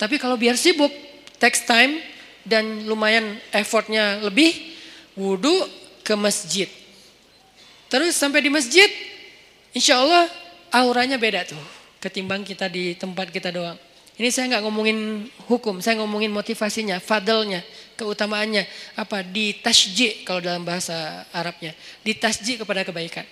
Tapi 0.00 0.16
kalau 0.16 0.40
biar 0.40 0.56
sibuk, 0.56 0.92
text 1.36 1.68
time 1.68 2.00
dan 2.44 2.88
lumayan 2.88 3.36
effortnya 3.52 4.24
lebih, 4.24 4.56
wudhu 5.16 5.68
ke 6.00 6.16
masjid. 6.16 6.68
Terus 7.86 8.18
sampai 8.18 8.42
di 8.42 8.50
masjid, 8.50 8.90
insya 9.70 10.02
Allah 10.02 10.26
auranya 10.74 11.14
beda 11.16 11.46
tuh 11.46 11.64
ketimbang 12.02 12.42
kita 12.42 12.66
di 12.66 12.94
tempat 12.98 13.30
kita 13.30 13.50
doang. 13.54 13.78
Ini 14.16 14.32
saya 14.32 14.48
nggak 14.48 14.64
ngomongin 14.64 15.28
hukum, 15.44 15.84
saya 15.84 16.00
ngomongin 16.00 16.32
motivasinya, 16.32 16.96
fadlnya, 17.04 17.60
keutamaannya. 18.00 18.64
Apa? 18.96 19.20
Di 19.20 19.60
tasji 19.60 20.24
kalau 20.24 20.40
dalam 20.40 20.64
bahasa 20.64 21.28
Arabnya. 21.36 21.76
Di 22.00 22.16
tasji 22.16 22.56
kepada 22.56 22.80
kebaikan. 22.80 23.28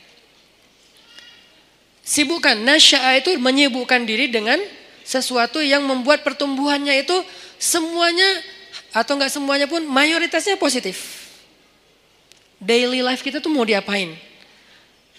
Sibukkan, 2.05 2.61
nasya'a 2.61 3.17
itu 3.17 3.33
menyibukkan 3.41 4.05
diri 4.05 4.29
dengan 4.29 4.61
sesuatu 5.09 5.65
yang 5.65 5.81
membuat 5.89 6.21
pertumbuhannya 6.21 7.01
itu 7.01 7.17
semuanya 7.57 8.29
atau 8.93 9.17
nggak 9.17 9.33
semuanya 9.33 9.65
pun 9.65 9.81
mayoritasnya 9.89 10.61
positif. 10.61 11.25
Daily 12.61 13.01
life 13.01 13.25
kita 13.25 13.41
tuh 13.41 13.49
mau 13.49 13.65
diapain? 13.65 14.13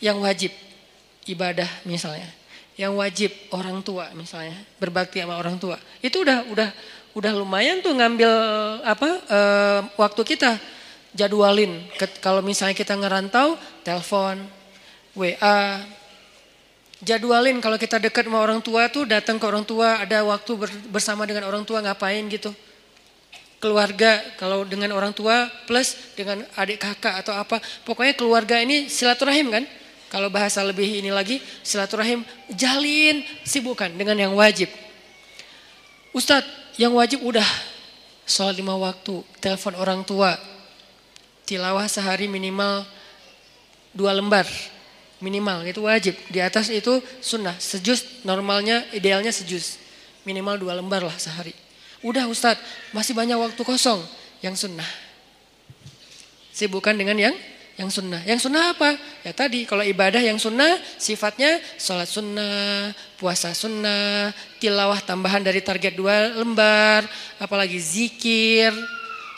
Yang 0.05 0.17
wajib, 0.21 0.51
ibadah 1.25 1.69
misalnya. 1.89 2.29
Yang 2.77 2.93
wajib 2.93 3.31
orang 3.49 3.81
tua 3.81 4.13
misalnya 4.13 4.53
berbakti 4.77 5.17
sama 5.17 5.41
orang 5.41 5.57
tua. 5.57 5.81
Itu 6.05 6.21
udah 6.21 6.45
udah 6.53 6.69
udah 7.17 7.31
lumayan 7.33 7.81
tuh 7.81 7.95
ngambil 7.95 8.31
apa 8.85 9.09
e, 9.25 9.39
waktu 9.97 10.21
kita 10.21 10.61
jadwalin. 11.15 11.87
Kalau 12.21 12.45
misalnya 12.45 12.77
kita 12.77 12.93
ngerantau 12.93 13.57
telepon 13.81 14.43
WA 15.15 15.81
jadwalin. 16.99 17.63
Kalau 17.63 17.79
kita 17.79 17.97
dekat 17.97 18.27
sama 18.27 18.43
orang 18.43 18.59
tua 18.59 18.91
tuh 18.91 19.07
datang 19.07 19.39
ke 19.39 19.45
orang 19.47 19.63
tua 19.63 20.03
ada 20.03 20.27
waktu 20.27 20.51
bersama 20.91 21.23
dengan 21.23 21.47
orang 21.47 21.63
tua 21.63 21.79
ngapain 21.79 22.27
gitu. 22.27 22.51
Keluarga 23.63 24.19
kalau 24.35 24.67
dengan 24.67 24.91
orang 24.93 25.15
tua 25.15 25.47
plus 25.63 25.95
dengan 26.19 26.43
adik 26.59 26.83
kakak 26.83 27.23
atau 27.23 27.33
apa. 27.39 27.63
Pokoknya 27.87 28.13
keluarga 28.13 28.59
ini 28.59 28.91
silaturahim 28.91 29.47
kan 29.47 29.63
kalau 30.15 30.31
bahasa 30.31 30.63
lebih 30.63 31.03
ini 31.03 31.11
lagi, 31.11 31.43
silaturahim 31.59 32.23
jalin, 32.55 33.19
sibukkan 33.43 33.91
dengan 33.99 34.15
yang 34.15 34.31
wajib. 34.31 34.71
Ustadz, 36.15 36.79
yang 36.79 36.95
wajib 36.95 37.19
udah 37.19 37.43
sholat 38.23 38.55
lima 38.55 38.79
waktu, 38.79 39.19
telepon 39.43 39.75
orang 39.75 40.07
tua, 40.07 40.39
tilawah 41.43 41.83
sehari 41.91 42.31
minimal 42.31 42.87
dua 43.91 44.15
lembar, 44.15 44.47
minimal 45.19 45.67
itu 45.67 45.83
wajib. 45.83 46.15
Di 46.31 46.39
atas 46.39 46.71
itu 46.71 47.03
sunnah, 47.19 47.59
sejus 47.59 48.23
normalnya 48.23 48.87
idealnya 48.95 49.35
sejus, 49.35 49.75
minimal 50.23 50.55
dua 50.63 50.79
lembar 50.79 51.03
lah 51.03 51.17
sehari. 51.19 51.51
Udah 51.99 52.23
Ustadz, 52.31 52.63
masih 52.95 53.11
banyak 53.11 53.35
waktu 53.35 53.59
kosong, 53.67 53.99
yang 54.39 54.55
sunnah. 54.55 54.87
Sibukkan 56.55 56.95
dengan 56.95 57.19
yang 57.19 57.35
yang 57.75 57.91
sunnah. 57.91 58.23
Yang 58.23 58.47
sunnah 58.47 58.71
apa? 58.71 58.95
Ya 59.23 59.35
tadi 59.35 59.67
kalau 59.67 59.83
ibadah 59.83 60.23
yang 60.23 60.39
sunnah 60.39 60.79
sifatnya 60.95 61.59
sholat 61.75 62.07
sunnah, 62.07 62.95
puasa 63.19 63.51
sunnah, 63.51 64.31
tilawah 64.63 64.99
tambahan 65.03 65.43
dari 65.43 65.59
target 65.59 65.91
dua 65.91 66.39
lembar, 66.39 67.03
apalagi 67.35 67.75
zikir. 67.75 68.71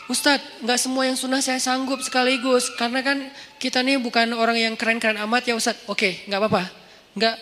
Ustadz, 0.08 0.64
nggak 0.64 0.78
semua 0.80 1.04
yang 1.04 1.18
sunnah 1.18 1.44
saya 1.44 1.60
sanggup 1.60 2.00
sekaligus 2.00 2.72
karena 2.80 3.04
kan 3.04 3.28
kita 3.60 3.84
nih 3.84 4.00
bukan 4.00 4.32
orang 4.32 4.56
yang 4.56 4.74
keren-keren 4.78 5.20
amat 5.28 5.52
ya 5.52 5.54
Ustadz. 5.58 5.84
Oke, 5.90 6.24
nggak 6.24 6.40
apa-apa. 6.40 6.64
Nggak, 7.18 7.36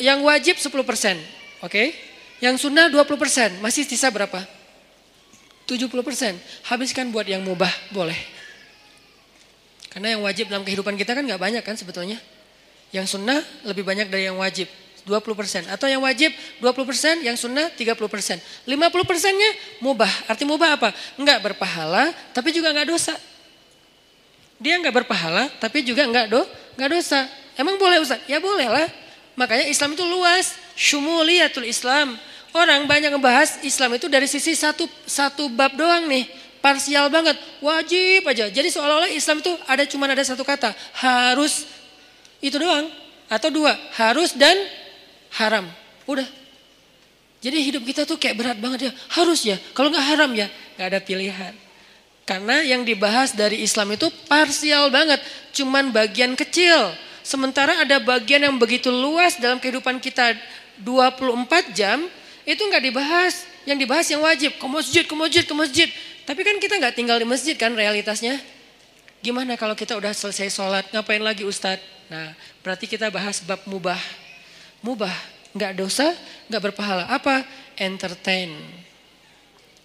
yang 0.00 0.24
wajib 0.24 0.56
10%, 0.56 0.72
oke? 1.66 1.84
Yang 2.40 2.56
sunnah 2.64 2.88
20%, 2.88 3.60
masih 3.60 3.84
sisa 3.84 4.08
berapa? 4.08 4.40
70%. 5.68 6.38
Habiskan 6.64 7.12
buat 7.12 7.28
yang 7.28 7.44
mubah, 7.44 7.70
boleh. 7.92 8.31
Karena 9.92 10.16
yang 10.16 10.24
wajib 10.24 10.48
dalam 10.48 10.64
kehidupan 10.64 10.96
kita 10.96 11.12
kan 11.12 11.20
nggak 11.20 11.36
banyak 11.36 11.60
kan 11.60 11.76
sebetulnya. 11.76 12.16
Yang 12.96 13.16
sunnah 13.16 13.44
lebih 13.68 13.84
banyak 13.84 14.08
dari 14.08 14.24
yang 14.32 14.40
wajib. 14.40 14.66
20%. 15.04 15.68
Atau 15.68 15.90
yang 15.90 16.00
wajib 16.00 16.32
20%, 16.62 17.26
yang 17.26 17.36
sunnah 17.36 17.68
30%. 17.74 18.40
50%-nya 18.64 19.50
mubah. 19.82 20.08
Arti 20.30 20.48
mubah 20.48 20.80
apa? 20.80 20.88
Enggak 21.18 21.42
berpahala, 21.44 22.14
tapi 22.32 22.54
juga 22.54 22.72
enggak 22.72 22.88
dosa. 22.88 23.14
Dia 24.62 24.78
enggak 24.78 25.02
berpahala, 25.02 25.50
tapi 25.58 25.82
juga 25.82 26.06
enggak 26.06 26.30
do, 26.30 26.40
enggak 26.78 26.90
dosa. 26.94 27.26
Emang 27.58 27.76
boleh 27.76 28.00
Ustaz? 28.00 28.22
Ya 28.30 28.38
boleh 28.38 28.70
lah. 28.70 28.88
Makanya 29.34 29.68
Islam 29.68 29.92
itu 29.98 30.06
luas. 30.06 30.56
Syumuliyatul 30.78 31.68
Islam. 31.68 32.16
Orang 32.52 32.84
banyak 32.84 33.12
ngebahas 33.12 33.64
Islam 33.64 33.96
itu 33.96 34.06
dari 34.12 34.28
sisi 34.28 34.52
satu 34.52 34.84
satu 35.08 35.48
bab 35.48 35.72
doang 35.72 36.04
nih 36.04 36.28
parsial 36.62 37.10
banget, 37.10 37.34
wajib 37.58 38.22
aja. 38.30 38.46
Jadi 38.48 38.70
seolah-olah 38.70 39.10
Islam 39.10 39.42
itu 39.42 39.52
ada 39.66 39.82
cuma 39.84 40.06
ada 40.06 40.22
satu 40.22 40.46
kata, 40.46 40.70
harus 41.02 41.66
itu 42.38 42.54
doang 42.56 42.86
atau 43.26 43.50
dua, 43.50 43.74
harus 43.98 44.32
dan 44.38 44.54
haram. 45.34 45.66
Udah. 46.06 46.26
Jadi 47.42 47.58
hidup 47.58 47.82
kita 47.82 48.06
tuh 48.06 48.14
kayak 48.22 48.38
berat 48.38 48.58
banget 48.62 48.88
ya, 48.88 48.92
harus 49.18 49.42
ya. 49.42 49.58
Kalau 49.74 49.90
nggak 49.90 50.06
haram 50.14 50.30
ya, 50.30 50.46
nggak 50.78 50.86
ada 50.94 51.00
pilihan. 51.02 51.54
Karena 52.22 52.62
yang 52.62 52.86
dibahas 52.86 53.34
dari 53.34 53.66
Islam 53.66 53.98
itu 53.98 54.06
parsial 54.30 54.94
banget, 54.94 55.18
cuman 55.50 55.90
bagian 55.90 56.38
kecil. 56.38 56.94
Sementara 57.26 57.82
ada 57.82 57.98
bagian 57.98 58.46
yang 58.46 58.54
begitu 58.62 58.94
luas 58.94 59.38
dalam 59.42 59.58
kehidupan 59.58 59.98
kita 59.98 60.38
24 60.78 61.74
jam, 61.74 62.06
itu 62.46 62.62
nggak 62.62 62.82
dibahas. 62.82 63.42
Yang 63.66 63.78
dibahas 63.86 64.06
yang 64.10 64.22
wajib, 64.22 64.50
ke 64.58 64.66
masjid, 64.66 65.04
ke 65.06 65.14
masjid, 65.14 65.42
ke 65.46 65.54
masjid. 65.54 65.88
Tapi 66.22 66.40
kan 66.46 66.56
kita 66.62 66.78
nggak 66.78 66.94
tinggal 66.94 67.18
di 67.18 67.26
masjid 67.26 67.58
kan 67.58 67.74
realitasnya. 67.74 68.38
Gimana 69.22 69.54
kalau 69.58 69.74
kita 69.74 69.94
udah 69.94 70.10
selesai 70.14 70.50
sholat, 70.50 70.84
ngapain 70.90 71.22
lagi 71.22 71.46
Ustadz? 71.46 71.82
Nah, 72.10 72.34
berarti 72.62 72.90
kita 72.90 73.10
bahas 73.10 73.42
bab 73.42 73.62
mubah. 73.66 73.98
Mubah, 74.82 75.14
nggak 75.54 75.72
dosa, 75.78 76.10
nggak 76.50 76.62
berpahala. 76.70 77.06
Apa? 77.06 77.46
Entertain. 77.78 78.50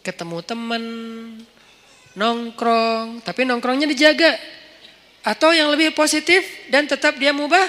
Ketemu 0.02 0.42
temen, 0.42 0.84
nongkrong, 2.18 3.22
tapi 3.22 3.46
nongkrongnya 3.46 3.86
dijaga. 3.90 4.38
Atau 5.22 5.54
yang 5.54 5.70
lebih 5.70 5.94
positif 5.94 6.42
dan 6.74 6.90
tetap 6.90 7.18
dia 7.22 7.34
mubah, 7.34 7.66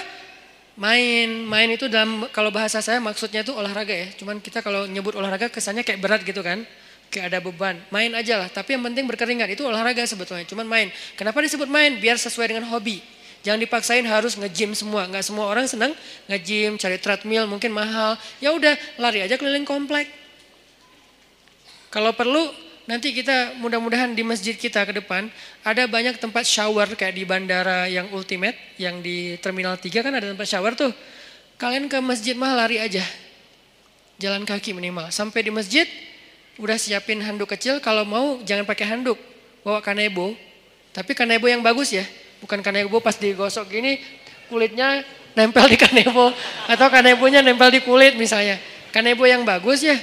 main. 0.77 1.29
Main 1.45 1.69
itu 1.73 1.85
dalam 1.85 2.25
kalau 2.33 2.49
bahasa 2.49 2.81
saya 2.81 2.97
maksudnya 2.97 3.45
itu 3.45 3.53
olahraga 3.53 3.93
ya. 3.93 4.09
Cuman 4.17 4.41
kita 4.41 4.65
kalau 4.65 4.89
nyebut 4.89 5.13
olahraga 5.13 5.53
kesannya 5.53 5.85
kayak 5.85 6.01
berat 6.01 6.21
gitu 6.25 6.41
kan 6.41 6.65
kayak 7.09 7.33
ada 7.33 7.39
beban. 7.41 7.75
Main 7.89 8.13
aja 8.13 8.39
lah, 8.39 8.49
tapi 8.49 8.77
yang 8.77 8.85
penting 8.85 9.09
berkeringat. 9.09 9.49
Itu 9.53 9.65
olahraga 9.65 10.05
sebetulnya, 10.05 10.45
cuman 10.45 10.65
main. 10.69 10.87
Kenapa 11.17 11.41
disebut 11.41 11.67
main? 11.67 11.97
Biar 11.97 12.15
sesuai 12.15 12.53
dengan 12.55 12.69
hobi. 12.69 13.01
Jangan 13.39 13.59
dipaksain 13.59 14.03
harus 14.03 14.35
nge-gym 14.35 14.75
semua. 14.75 15.07
Nggak 15.07 15.25
semua 15.25 15.47
orang 15.47 15.65
senang 15.65 15.91
nge-gym, 16.27 16.77
cari 16.77 16.99
treadmill, 16.99 17.47
mungkin 17.47 17.73
mahal. 17.73 18.19
Ya 18.43 18.53
udah, 18.53 18.75
lari 18.99 19.23
aja 19.23 19.35
keliling 19.39 19.65
komplek. 19.65 20.11
Kalau 21.89 22.13
perlu, 22.13 22.51
nanti 22.85 23.15
kita 23.15 23.57
mudah-mudahan 23.57 24.13
di 24.13 24.21
masjid 24.21 24.53
kita 24.53 24.85
ke 24.85 24.93
depan, 25.01 25.31
ada 25.65 25.89
banyak 25.89 26.21
tempat 26.21 26.45
shower 26.45 26.93
kayak 26.93 27.15
di 27.17 27.23
bandara 27.25 27.89
yang 27.89 28.11
ultimate, 28.13 28.57
yang 28.77 29.01
di 29.01 29.39
Terminal 29.41 29.79
3 29.79 30.05
kan 30.05 30.13
ada 30.13 30.29
tempat 30.29 30.45
shower 30.45 30.77
tuh. 30.77 30.93
Kalian 31.57 31.87
ke 31.91 31.97
masjid 32.03 32.35
mah 32.35 32.55
lari 32.55 32.77
aja. 32.77 33.03
Jalan 34.19 34.43
kaki 34.43 34.75
minimal. 34.75 35.07
Sampai 35.15 35.47
di 35.47 35.51
masjid, 35.51 35.87
udah 36.59 36.77
siapin 36.77 37.23
handuk 37.23 37.49
kecil, 37.49 37.79
kalau 37.79 38.03
mau 38.03 38.37
jangan 38.43 38.67
pakai 38.67 38.85
handuk, 38.85 39.17
bawa 39.63 39.79
kanebo. 39.79 40.35
Tapi 40.91 41.15
kanebo 41.15 41.47
yang 41.47 41.63
bagus 41.63 41.95
ya, 41.95 42.03
bukan 42.43 42.59
kanebo 42.59 42.99
pas 42.99 43.15
digosok 43.15 43.71
gini 43.71 43.97
kulitnya 44.51 45.01
nempel 45.33 45.65
di 45.71 45.77
kanebo. 45.79 46.35
Atau 46.67 46.91
kanebonya 46.91 47.39
nempel 47.39 47.71
di 47.71 47.79
kulit 47.81 48.19
misalnya. 48.19 48.59
Kanebo 48.89 49.23
yang 49.23 49.45
bagus 49.45 49.85
ya, 49.85 49.95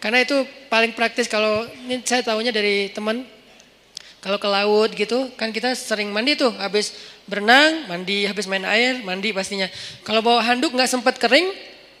karena 0.00 0.24
itu 0.24 0.46
paling 0.72 0.96
praktis 0.96 1.28
kalau 1.28 1.68
ini 1.84 2.00
saya 2.06 2.24
tahunya 2.24 2.50
dari 2.50 2.88
teman. 2.90 3.26
Kalau 4.20 4.36
ke 4.36 4.48
laut 4.52 4.92
gitu 4.92 5.32
kan 5.32 5.48
kita 5.48 5.72
sering 5.72 6.12
mandi 6.12 6.36
tuh. 6.36 6.52
Habis 6.60 6.92
berenang 7.24 7.88
mandi. 7.88 8.28
Habis 8.28 8.44
main 8.48 8.64
air 8.68 9.00
mandi 9.00 9.32
pastinya. 9.32 9.64
Kalau 10.04 10.20
bawa 10.20 10.44
handuk 10.44 10.76
nggak 10.76 10.88
sempat 10.92 11.16
kering 11.16 11.48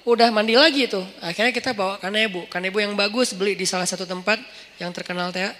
udah 0.04 0.28
mandi 0.32 0.56
lagi 0.56 0.88
tuh. 0.88 1.04
Akhirnya 1.20 1.52
kita 1.52 1.76
bawa 1.76 2.00
kanebo, 2.00 2.46
kanebo 2.48 2.80
yang 2.80 2.96
bagus 2.96 3.36
beli 3.36 3.56
di 3.56 3.68
salah 3.68 3.84
satu 3.84 4.08
tempat 4.08 4.40
yang 4.80 4.90
terkenal 4.94 5.28
teh. 5.32 5.44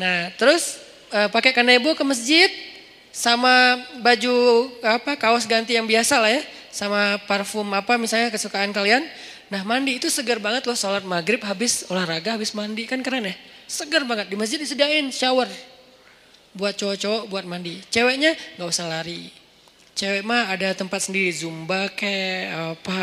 nah, 0.00 0.30
terus 0.36 0.78
uh, 1.10 1.28
pakai 1.32 1.56
kanebo 1.56 1.96
ke 1.96 2.04
masjid 2.04 2.50
sama 3.10 3.80
baju 3.98 4.68
apa 4.84 5.16
kaos 5.18 5.48
ganti 5.48 5.74
yang 5.74 5.88
biasa 5.88 6.20
lah 6.20 6.30
ya, 6.30 6.42
sama 6.70 7.18
parfum 7.24 7.66
apa 7.72 7.96
misalnya 7.96 8.28
kesukaan 8.28 8.70
kalian. 8.70 9.02
Nah, 9.48 9.64
mandi 9.64 9.96
itu 9.96 10.12
segar 10.12 10.36
banget 10.44 10.68
loh 10.68 10.76
sholat 10.76 11.08
maghrib 11.08 11.40
habis 11.40 11.88
olahraga 11.88 12.36
habis 12.36 12.52
mandi 12.52 12.84
kan 12.84 13.00
keren 13.00 13.32
ya. 13.32 13.34
Segar 13.64 14.04
banget. 14.04 14.28
Di 14.28 14.36
masjid 14.36 14.60
disediain 14.60 15.08
shower. 15.08 15.48
Buat 16.52 16.76
cowok-cowok 16.76 17.22
buat 17.32 17.44
mandi. 17.48 17.80
Ceweknya 17.88 18.36
nggak 18.60 18.68
usah 18.68 18.88
lari. 18.88 19.37
Cewek 19.98 20.22
mah 20.22 20.46
ada 20.54 20.70
tempat 20.78 21.10
sendiri 21.10 21.26
zumba 21.34 21.90
kayak 21.90 22.78
apa 22.78 22.98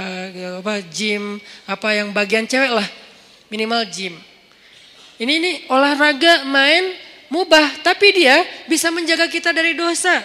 apa 0.63 0.73
gym 0.87 1.43
apa 1.67 1.91
yang 1.91 2.15
bagian 2.15 2.47
cewek 2.47 2.71
lah 2.71 2.87
minimal 3.51 3.83
gym. 3.91 4.15
Ini 5.19 5.33
ini 5.43 5.51
olahraga 5.67 6.47
main 6.47 6.95
mubah 7.27 7.83
tapi 7.83 8.15
dia 8.15 8.47
bisa 8.71 8.95
menjaga 8.95 9.27
kita 9.27 9.51
dari 9.51 9.75
dosa. 9.75 10.23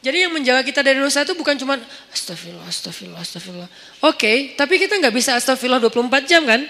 Jadi 0.00 0.24
yang 0.24 0.32
menjaga 0.32 0.64
kita 0.64 0.80
dari 0.80 0.96
dosa 0.96 1.20
itu 1.20 1.36
bukan 1.36 1.52
cuma 1.60 1.76
astagfirullah, 2.16 2.64
astagfirullah, 2.64 3.20
astagfirullah. 3.20 3.68
Oke, 4.08 4.16
okay, 4.16 4.36
tapi 4.56 4.80
kita 4.80 4.96
nggak 4.96 5.12
bisa 5.12 5.36
astagfirullah 5.36 5.84
24 5.84 6.24
jam 6.24 6.48
kan? 6.48 6.64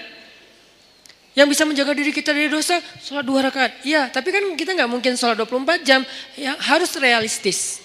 Yang 1.39 1.55
bisa 1.55 1.63
menjaga 1.63 1.95
diri 1.95 2.11
kita 2.11 2.35
dari 2.35 2.51
dosa, 2.51 2.83
sholat 2.99 3.23
dua 3.23 3.47
rakaat. 3.47 3.79
Iya, 3.87 4.11
tapi 4.11 4.35
kan 4.35 4.43
kita 4.59 4.75
nggak 4.75 4.91
mungkin 4.91 5.15
sholat 5.15 5.39
24 5.39 5.87
jam. 5.87 6.03
Ya, 6.35 6.55
harus 6.59 6.95
realistis 6.95 7.84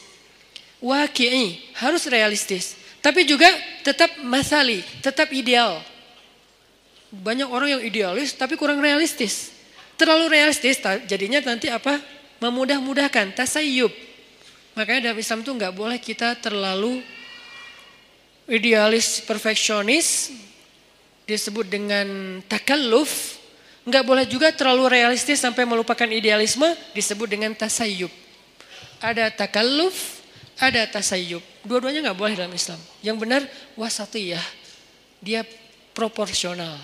waki'i, 0.81 1.61
harus 1.77 2.09
realistis. 2.09 2.77
Tapi 3.01 3.25
juga 3.25 3.49
tetap 3.81 4.21
masali, 4.21 4.85
tetap 5.01 5.33
ideal. 5.33 5.81
Banyak 7.11 7.49
orang 7.49 7.79
yang 7.79 7.83
idealis 7.83 8.37
tapi 8.37 8.61
kurang 8.61 8.81
realistis. 8.81 9.53
Terlalu 9.97 10.33
realistis 10.33 10.81
jadinya 11.09 11.41
nanti 11.45 11.69
apa? 11.69 12.01
Memudah-mudahkan, 12.41 13.37
tasayyub. 13.37 13.93
Makanya 14.73 15.13
dalam 15.13 15.19
Islam 15.21 15.45
itu 15.45 15.53
nggak 15.53 15.75
boleh 15.77 15.99
kita 16.01 16.37
terlalu 16.41 17.05
idealis, 18.49 19.21
perfeksionis, 19.25 20.33
disebut 21.29 21.69
dengan 21.69 22.41
takalluf. 22.49 23.41
Nggak 23.85 24.05
boleh 24.05 24.25
juga 24.29 24.53
terlalu 24.53 24.93
realistis 24.93 25.41
sampai 25.41 25.65
melupakan 25.65 26.09
idealisme, 26.09 26.69
disebut 26.93 27.29
dengan 27.29 27.53
tasayyub. 27.57 28.13
Ada 29.01 29.33
takalluf, 29.33 30.20
ada 30.61 30.85
tasayyub. 30.85 31.41
Dua-duanya 31.65 32.13
nggak 32.13 32.19
boleh 32.21 32.35
dalam 32.37 32.53
Islam. 32.53 32.77
Yang 33.01 33.17
benar 33.25 33.43
wasatiyah. 33.81 34.45
Dia 35.25 35.41
proporsional. 35.97 36.77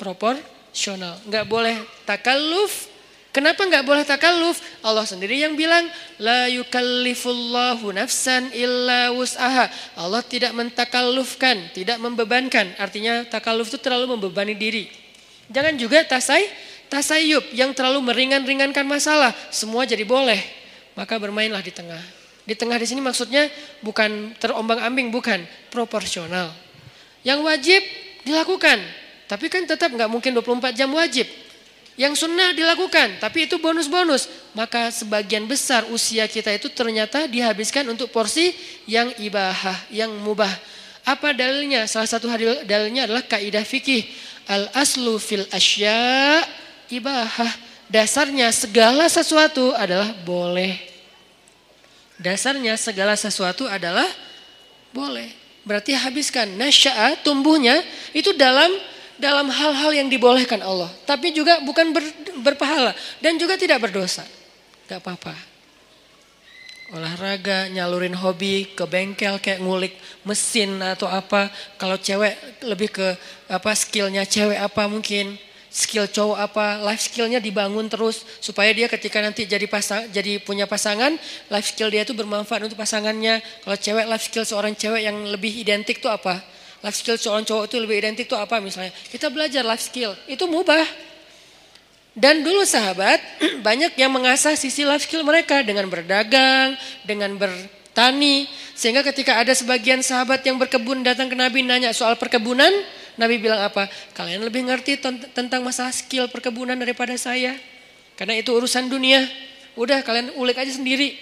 Proporsional. 0.00 1.20
Nggak 1.28 1.46
boleh 1.46 1.76
takalluf. 2.08 2.88
Kenapa 3.30 3.62
nggak 3.62 3.86
boleh 3.86 4.02
takalluf? 4.02 4.58
Allah 4.82 5.06
sendiri 5.06 5.38
yang 5.38 5.54
bilang 5.54 5.86
la 6.18 6.50
yukallifullahu 6.50 7.94
nafsan 7.94 8.50
illa 8.50 9.14
wus'aha. 9.14 9.70
Allah 9.94 10.24
tidak 10.26 10.50
mentakallufkan, 10.50 11.70
tidak 11.70 12.02
membebankan. 12.02 12.74
Artinya 12.74 13.22
takalluf 13.28 13.70
itu 13.70 13.78
terlalu 13.78 14.18
membebani 14.18 14.58
diri. 14.58 14.90
Jangan 15.46 15.78
juga 15.78 16.02
tasay, 16.02 16.48
tasayyub 16.90 17.54
yang 17.54 17.70
terlalu 17.70 18.02
meringan-ringankan 18.02 18.82
masalah. 18.82 19.30
Semua 19.54 19.86
jadi 19.86 20.02
boleh. 20.02 20.42
Maka 20.98 21.14
bermainlah 21.22 21.62
di 21.62 21.70
tengah. 21.70 22.19
Di 22.44 22.56
tengah 22.58 22.80
di 22.80 22.86
sini 22.88 23.04
maksudnya 23.04 23.46
bukan 23.84 24.34
terombang-ambing, 24.40 25.12
bukan 25.12 25.44
proporsional. 25.70 26.50
Yang 27.20 27.40
wajib 27.44 27.82
dilakukan, 28.24 28.80
tapi 29.30 29.46
kan 29.46 29.62
tetap 29.68 29.92
nggak 29.92 30.10
mungkin 30.10 30.34
24 30.34 30.74
jam 30.74 30.90
wajib. 30.90 31.28
Yang 32.00 32.24
sunnah 32.24 32.56
dilakukan, 32.56 33.20
tapi 33.20 33.44
itu 33.44 33.60
bonus-bonus. 33.60 34.26
Maka 34.56 34.88
sebagian 34.88 35.44
besar 35.44 35.84
usia 35.92 36.24
kita 36.24 36.48
itu 36.50 36.72
ternyata 36.72 37.28
dihabiskan 37.28 37.84
untuk 37.92 38.08
porsi 38.08 38.56
yang 38.88 39.12
ibahah, 39.20 39.76
yang 39.92 40.08
mubah. 40.10 40.50
Apa 41.04 41.36
dalilnya? 41.36 41.84
Salah 41.84 42.08
satu 42.08 42.26
dalilnya 42.64 43.04
adalah 43.04 43.22
kaidah 43.28 43.62
fikih. 43.62 44.08
Al 44.48 44.72
aslu 44.74 45.20
fil 45.20 45.44
asya 45.52 46.42
ibahah. 46.88 47.52
Dasarnya 47.86 48.48
segala 48.50 49.06
sesuatu 49.06 49.76
adalah 49.76 50.10
boleh. 50.24 50.89
Dasarnya 52.20 52.76
segala 52.76 53.16
sesuatu 53.16 53.64
adalah 53.64 54.04
boleh. 54.92 55.32
Berarti 55.64 55.96
habiskan 55.96 56.52
nasya'a 56.60 57.20
tumbuhnya 57.24 57.80
itu 58.12 58.36
dalam 58.36 58.68
dalam 59.16 59.48
hal-hal 59.48 59.92
yang 59.92 60.08
dibolehkan 60.08 60.60
Allah. 60.60 60.88
Tapi 61.08 61.32
juga 61.32 61.60
bukan 61.64 61.96
ber, 61.96 62.04
berpahala 62.44 62.92
dan 63.24 63.40
juga 63.40 63.56
tidak 63.56 63.80
berdosa. 63.80 64.24
Gak 64.88 65.00
apa-apa. 65.00 65.32
Olahraga, 66.90 67.70
nyalurin 67.70 68.18
hobi 68.18 68.74
ke 68.74 68.82
bengkel 68.82 69.38
kayak 69.38 69.62
ngulik 69.62 69.94
mesin 70.26 70.82
atau 70.82 71.06
apa. 71.06 71.46
Kalau 71.78 71.94
cewek 71.96 72.64
lebih 72.66 72.90
ke 72.90 73.08
apa 73.46 73.70
skillnya 73.78 74.26
cewek 74.26 74.58
apa 74.58 74.90
mungkin 74.90 75.38
skill 75.70 76.10
cowok 76.10 76.38
apa, 76.50 76.82
life 76.82 77.06
skillnya 77.06 77.38
dibangun 77.38 77.86
terus 77.86 78.26
supaya 78.42 78.74
dia 78.74 78.90
ketika 78.90 79.22
nanti 79.22 79.46
jadi 79.46 79.70
pasang, 79.70 80.10
jadi 80.10 80.42
punya 80.42 80.66
pasangan, 80.66 81.14
life 81.46 81.68
skill 81.70 81.88
dia 81.94 82.02
itu 82.02 82.10
bermanfaat 82.10 82.66
untuk 82.66 82.76
pasangannya. 82.76 83.38
Kalau 83.62 83.78
cewek 83.78 84.06
life 84.10 84.26
skill 84.26 84.42
seorang 84.42 84.74
cewek 84.74 85.06
yang 85.06 85.16
lebih 85.30 85.54
identik 85.62 86.02
itu 86.02 86.10
apa? 86.10 86.42
Life 86.82 86.98
skill 86.98 87.14
seorang 87.16 87.46
cowok 87.46 87.70
itu 87.70 87.76
lebih 87.78 87.96
identik 88.02 88.26
itu 88.26 88.34
apa 88.34 88.58
misalnya? 88.58 88.90
Kita 88.90 89.30
belajar 89.30 89.62
life 89.62 89.86
skill, 89.86 90.10
itu 90.26 90.42
mubah. 90.50 90.82
Dan 92.18 92.42
dulu 92.42 92.66
sahabat 92.66 93.22
banyak 93.66 93.94
yang 93.94 94.10
mengasah 94.10 94.58
sisi 94.58 94.82
life 94.82 95.06
skill 95.06 95.22
mereka 95.22 95.62
dengan 95.62 95.86
berdagang, 95.86 96.74
dengan 97.06 97.38
bertani. 97.38 98.50
Sehingga 98.74 99.06
ketika 99.06 99.38
ada 99.38 99.54
sebagian 99.54 100.02
sahabat 100.02 100.42
yang 100.42 100.58
berkebun 100.58 101.06
datang 101.06 101.30
ke 101.30 101.36
Nabi 101.38 101.62
nanya 101.62 101.94
soal 101.94 102.18
perkebunan, 102.18 102.74
Nabi 103.18 103.38
bilang 103.38 103.62
apa? 103.62 103.90
Kalian 104.14 104.42
lebih 104.44 104.66
ngerti 104.66 105.00
tentang 105.34 105.60
masalah 105.64 105.90
skill 105.90 106.30
perkebunan 106.30 106.76
daripada 106.78 107.14
saya. 107.16 107.56
Karena 108.14 108.36
itu 108.36 108.52
urusan 108.52 108.86
dunia. 108.92 109.24
Udah 109.74 110.04
kalian 110.04 110.36
ulik 110.36 110.60
aja 110.60 110.70
sendiri. 110.70 111.16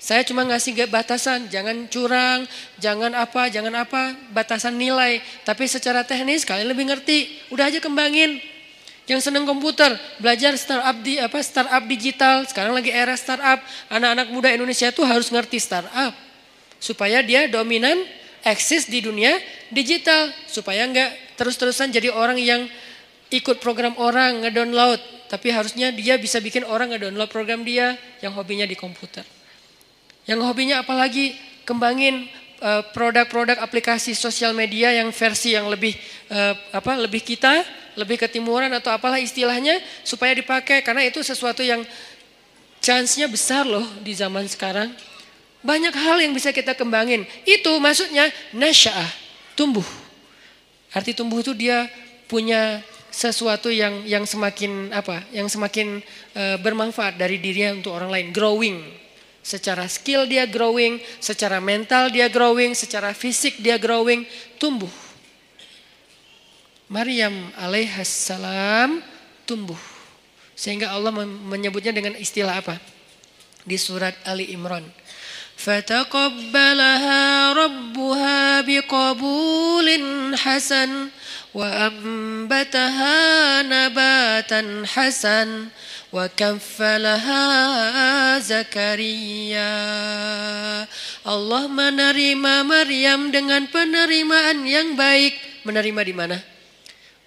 Saya 0.00 0.24
cuma 0.24 0.48
ngasih 0.48 0.72
batasan, 0.88 1.52
jangan 1.52 1.84
curang, 1.92 2.48
jangan 2.80 3.12
apa, 3.12 3.52
jangan 3.52 3.84
apa, 3.84 4.16
batasan 4.32 4.80
nilai. 4.80 5.20
Tapi 5.44 5.68
secara 5.68 6.02
teknis 6.02 6.48
kalian 6.48 6.72
lebih 6.72 6.88
ngerti. 6.88 7.52
Udah 7.52 7.68
aja 7.68 7.78
kembangin. 7.78 8.40
Yang 9.04 9.28
seneng 9.28 9.44
komputer, 9.44 9.92
belajar 10.22 10.56
startup 10.56 10.96
di 11.04 11.20
apa 11.20 11.38
startup 11.44 11.84
digital. 11.84 12.48
Sekarang 12.48 12.72
lagi 12.72 12.88
era 12.88 13.12
startup. 13.12 13.60
Anak-anak 13.92 14.26
muda 14.32 14.48
Indonesia 14.50 14.88
tuh 14.88 15.04
harus 15.04 15.28
ngerti 15.28 15.60
startup 15.60 16.16
supaya 16.80 17.20
dia 17.20 17.46
dominan 17.46 18.00
eksis 18.40 18.88
di 18.88 19.04
dunia 19.04 19.36
digital 19.68 20.32
supaya 20.48 20.88
enggak 20.88 21.12
terus-terusan 21.40 21.88
jadi 21.88 22.12
orang 22.12 22.36
yang 22.36 22.68
ikut 23.32 23.64
program 23.64 23.96
orang 23.96 24.44
ngedownload 24.44 25.00
tapi 25.30 25.48
harusnya 25.54 25.94
dia 25.94 26.20
bisa 26.20 26.42
bikin 26.42 26.66
orang 26.68 26.92
ngedownload 26.92 27.30
program 27.32 27.64
dia 27.64 27.94
yang 28.20 28.34
hobinya 28.36 28.66
di 28.66 28.74
komputer. 28.76 29.22
Yang 30.26 30.42
hobinya 30.42 30.82
apalagi 30.82 31.38
kembangin 31.62 32.26
eh, 32.60 32.82
produk-produk 32.90 33.62
aplikasi 33.62 34.12
sosial 34.12 34.52
media 34.52 34.90
yang 34.90 35.14
versi 35.14 35.54
yang 35.54 35.70
lebih 35.70 35.94
uh, 36.34 36.54
apa 36.74 36.98
lebih 36.98 37.22
kita, 37.22 37.62
lebih 37.94 38.18
ketimuran 38.18 38.68
atau 38.74 38.90
apalah 38.90 39.22
istilahnya 39.22 39.78
supaya 40.02 40.34
dipakai 40.34 40.82
karena 40.82 41.06
itu 41.06 41.22
sesuatu 41.22 41.62
yang 41.62 41.86
chance-nya 42.82 43.30
besar 43.30 43.64
loh 43.64 43.86
di 44.02 44.10
zaman 44.12 44.50
sekarang. 44.50 44.90
Banyak 45.62 45.92
hal 45.92 46.18
yang 46.24 46.32
bisa 46.32 46.50
kita 46.50 46.72
kembangin. 46.72 47.28
Itu 47.44 47.76
maksudnya 47.78 48.32
nasya'ah, 48.56 49.12
tumbuh. 49.54 49.99
Arti 50.90 51.14
tumbuh 51.14 51.38
itu 51.38 51.54
dia 51.54 51.86
punya 52.26 52.82
sesuatu 53.10 53.70
yang 53.70 54.06
yang 54.06 54.26
semakin 54.26 54.90
apa? 54.94 55.22
Yang 55.30 55.58
semakin 55.58 56.02
uh, 56.34 56.56
bermanfaat 56.62 57.18
dari 57.18 57.38
dirinya 57.38 57.78
untuk 57.78 57.94
orang 57.94 58.10
lain, 58.10 58.28
growing. 58.30 58.78
Secara 59.40 59.88
skill 59.88 60.28
dia 60.28 60.44
growing, 60.44 61.00
secara 61.18 61.58
mental 61.58 62.12
dia 62.12 62.28
growing, 62.28 62.76
secara 62.76 63.16
fisik 63.16 63.58
dia 63.62 63.80
growing, 63.80 64.26
tumbuh. 64.60 64.90
Maryam 66.90 67.54
alaihissalam 67.54 68.98
tumbuh. 69.46 69.78
Sehingga 70.58 70.92
Allah 70.92 71.14
menyebutnya 71.24 71.94
dengan 71.94 72.18
istilah 72.18 72.60
apa? 72.60 72.76
Di 73.64 73.78
surat 73.80 74.12
Ali 74.26 74.52
Imran. 74.52 74.84
فتقبلها 75.59 77.53
ربها 77.53 78.61
بقبول 78.61 79.87
حسن 80.37 81.09
وأنبتها 81.53 83.17
نباتا 83.61 84.61
حسن 84.85 85.49
وكفلها 86.13 87.43
Zakaria 88.45 89.71
Allah 91.25 91.63
menerima 91.71 92.53
Maryam 92.67 93.31
dengan 93.31 93.65
penerimaan 93.71 94.67
yang 94.67 94.93
baik 94.93 95.33
menerima 95.65 96.01
di 96.03 96.13
mana 96.13 96.37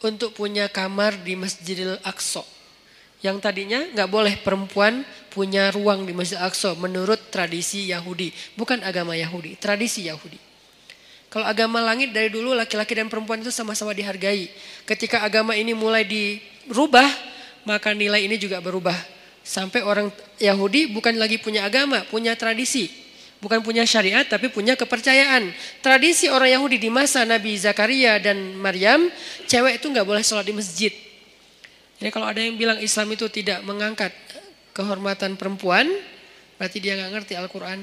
untuk 0.05 0.37
punya 0.37 0.71
kamar 0.71 1.17
di 1.27 1.35
Masjidil 1.35 1.99
Aqsa 2.07 2.52
yang 3.24 3.40
tadinya 3.40 3.80
nggak 3.96 4.10
boleh 4.12 4.36
perempuan 4.44 5.08
punya 5.32 5.72
ruang 5.72 6.04
di 6.04 6.12
Masjid 6.12 6.38
Aqsa 6.38 6.76
menurut 6.76 7.32
tradisi 7.32 7.88
Yahudi, 7.90 8.36
bukan 8.60 8.84
agama 8.84 9.16
Yahudi, 9.16 9.56
tradisi 9.56 10.06
Yahudi. 10.06 10.38
Kalau 11.32 11.50
agama 11.50 11.82
langit 11.82 12.14
dari 12.14 12.30
dulu 12.30 12.54
laki-laki 12.54 12.94
dan 12.94 13.10
perempuan 13.10 13.42
itu 13.42 13.50
sama-sama 13.50 13.90
dihargai. 13.96 14.54
Ketika 14.86 15.26
agama 15.26 15.58
ini 15.58 15.74
mulai 15.74 16.06
dirubah, 16.06 17.10
maka 17.66 17.90
nilai 17.96 18.22
ini 18.22 18.38
juga 18.38 18.62
berubah. 18.62 18.94
Sampai 19.42 19.82
orang 19.82 20.14
Yahudi 20.38 20.94
bukan 20.94 21.18
lagi 21.18 21.42
punya 21.42 21.66
agama, 21.66 22.06
punya 22.06 22.38
tradisi. 22.38 22.92
Bukan 23.42 23.66
punya 23.66 23.82
syariat 23.84 24.24
tapi 24.24 24.54
punya 24.54 24.78
kepercayaan. 24.78 25.50
Tradisi 25.82 26.30
orang 26.30 26.54
Yahudi 26.54 26.78
di 26.78 26.94
masa 26.94 27.26
Nabi 27.26 27.58
Zakaria 27.58 28.22
dan 28.22 28.54
Maryam, 28.56 29.10
cewek 29.50 29.82
itu 29.82 29.90
nggak 29.90 30.06
boleh 30.06 30.22
sholat 30.22 30.46
di 30.46 30.54
masjid. 30.54 30.94
Jadi 32.04 32.12
kalau 32.12 32.28
ada 32.28 32.44
yang 32.44 32.60
bilang 32.60 32.84
Islam 32.84 33.16
itu 33.16 33.32
tidak 33.32 33.64
mengangkat 33.64 34.12
kehormatan 34.76 35.40
perempuan, 35.40 35.88
berarti 36.60 36.84
dia 36.84 37.00
nggak 37.00 37.12
ngerti 37.16 37.40
Al-Quran. 37.40 37.80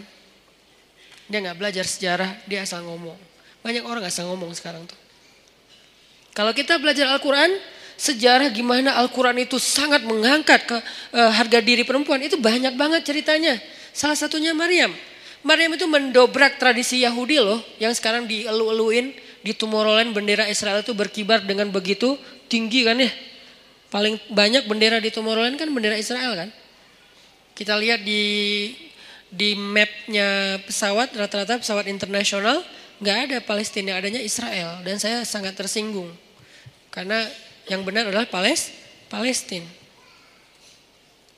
Dia 1.25 1.41
nggak 1.41 1.57
belajar 1.57 1.89
sejarah, 1.89 2.29
dia 2.45 2.61
asal 2.61 2.85
ngomong. 2.85 3.17
Banyak 3.65 3.81
orang 3.81 4.05
asal 4.05 4.29
ngomong 4.29 4.53
sekarang 4.53 4.85
tuh. 4.85 4.99
Kalau 6.37 6.53
kita 6.53 6.77
belajar 6.77 7.09
Al-Quran, 7.17 7.49
sejarah 7.97 8.53
gimana 8.53 9.01
Al-Quran 9.01 9.41
itu 9.41 9.57
sangat 9.57 10.05
mengangkat 10.05 10.69
ke 10.69 10.77
uh, 11.17 11.33
harga 11.33 11.65
diri 11.65 11.89
perempuan, 11.89 12.21
itu 12.21 12.37
banyak 12.37 12.77
banget 12.77 13.09
ceritanya. 13.09 13.57
Salah 13.97 14.21
satunya 14.21 14.53
Maryam. 14.53 14.93
Maryam 15.41 15.73
itu 15.81 15.89
mendobrak 15.89 16.61
tradisi 16.61 17.01
Yahudi 17.09 17.41
loh, 17.41 17.65
yang 17.81 17.97
sekarang 17.97 18.29
dielu-eluin 18.29 19.17
di 19.41 19.57
Tomorrowland 19.57 20.13
bendera 20.13 20.45
Israel 20.45 20.85
itu 20.85 20.93
berkibar 20.93 21.41
dengan 21.41 21.73
begitu 21.73 22.21
tinggi 22.53 22.85
kan 22.85 23.01
ya. 23.01 23.09
Paling 23.91 24.17
banyak 24.31 24.71
bendera 24.71 25.03
di 25.03 25.11
Tomorrowland 25.11 25.59
kan 25.59 25.69
bendera 25.75 25.99
Israel 25.99 26.39
kan. 26.39 26.51
Kita 27.59 27.75
lihat 27.77 28.07
di 28.07 28.23
di 29.31 29.55
mapnya 29.55 30.59
pesawat 30.67 31.15
rata-rata 31.15 31.63
pesawat 31.63 31.87
internasional 31.87 32.67
nggak 32.99 33.19
ada 33.31 33.39
Palestina 33.39 33.95
adanya 33.95 34.19
Israel 34.19 34.83
dan 34.83 34.99
saya 34.99 35.23
sangat 35.23 35.55
tersinggung 35.55 36.11
karena 36.91 37.31
yang 37.71 37.87
benar 37.87 38.11
adalah 38.11 38.27
Pales 38.27 38.75
Palestina. 39.07 39.67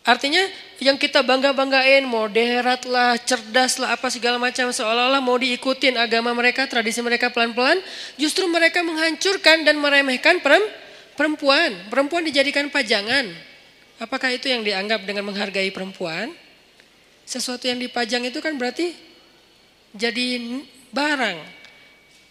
Artinya 0.02 0.42
yang 0.82 0.98
kita 0.98 1.22
bangga-banggain 1.22 2.02
moderat 2.02 2.82
lah, 2.90 3.14
cerdas 3.22 3.78
lah, 3.78 3.94
apa 3.94 4.10
segala 4.10 4.34
macam 4.34 4.66
seolah-olah 4.74 5.22
mau 5.22 5.38
diikutin 5.38 5.94
agama 5.94 6.34
mereka, 6.34 6.66
tradisi 6.66 6.98
mereka 6.98 7.30
pelan-pelan, 7.30 7.78
justru 8.18 8.50
mereka 8.50 8.82
menghancurkan 8.82 9.62
dan 9.62 9.78
meremehkan 9.78 10.42
perempuan. 10.42 10.82
Perempuan 11.14 12.22
dijadikan 12.25 12.72
pajangan. 12.72 13.29
Apakah 14.01 14.35
itu 14.35 14.51
yang 14.51 14.66
dianggap 14.66 15.05
dengan 15.07 15.29
menghargai 15.29 15.70
perempuan? 15.70 16.33
Sesuatu 17.22 17.70
yang 17.70 17.79
dipajang 17.79 18.27
itu 18.27 18.42
kan 18.42 18.59
berarti 18.59 18.96
jadi 19.94 20.40
barang. 20.90 21.38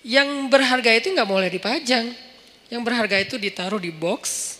Yang 0.01 0.29
berharga 0.49 0.91
itu 0.97 1.13
nggak 1.13 1.29
boleh 1.29 1.47
dipajang. 1.53 2.11
Yang 2.67 2.81
berharga 2.81 3.21
itu 3.21 3.35
ditaruh 3.37 3.77
di 3.77 3.93
box, 3.93 4.57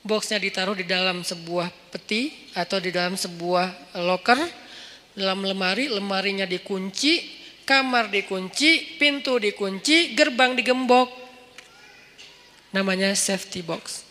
boxnya 0.00 0.40
ditaruh 0.40 0.72
di 0.72 0.88
dalam 0.88 1.20
sebuah 1.20 1.68
peti 1.92 2.50
atau 2.56 2.80
di 2.80 2.88
dalam 2.88 3.14
sebuah 3.14 4.00
locker, 4.00 4.40
dalam 5.12 5.44
lemari, 5.44 5.92
lemarinya 5.92 6.48
dikunci, 6.48 7.28
kamar 7.68 8.08
dikunci, 8.08 8.96
pintu 8.96 9.36
dikunci, 9.36 10.16
gerbang 10.16 10.56
digembok. 10.56 11.19
Namanya 12.70 13.14
safety 13.18 13.62
box. 13.62 14.06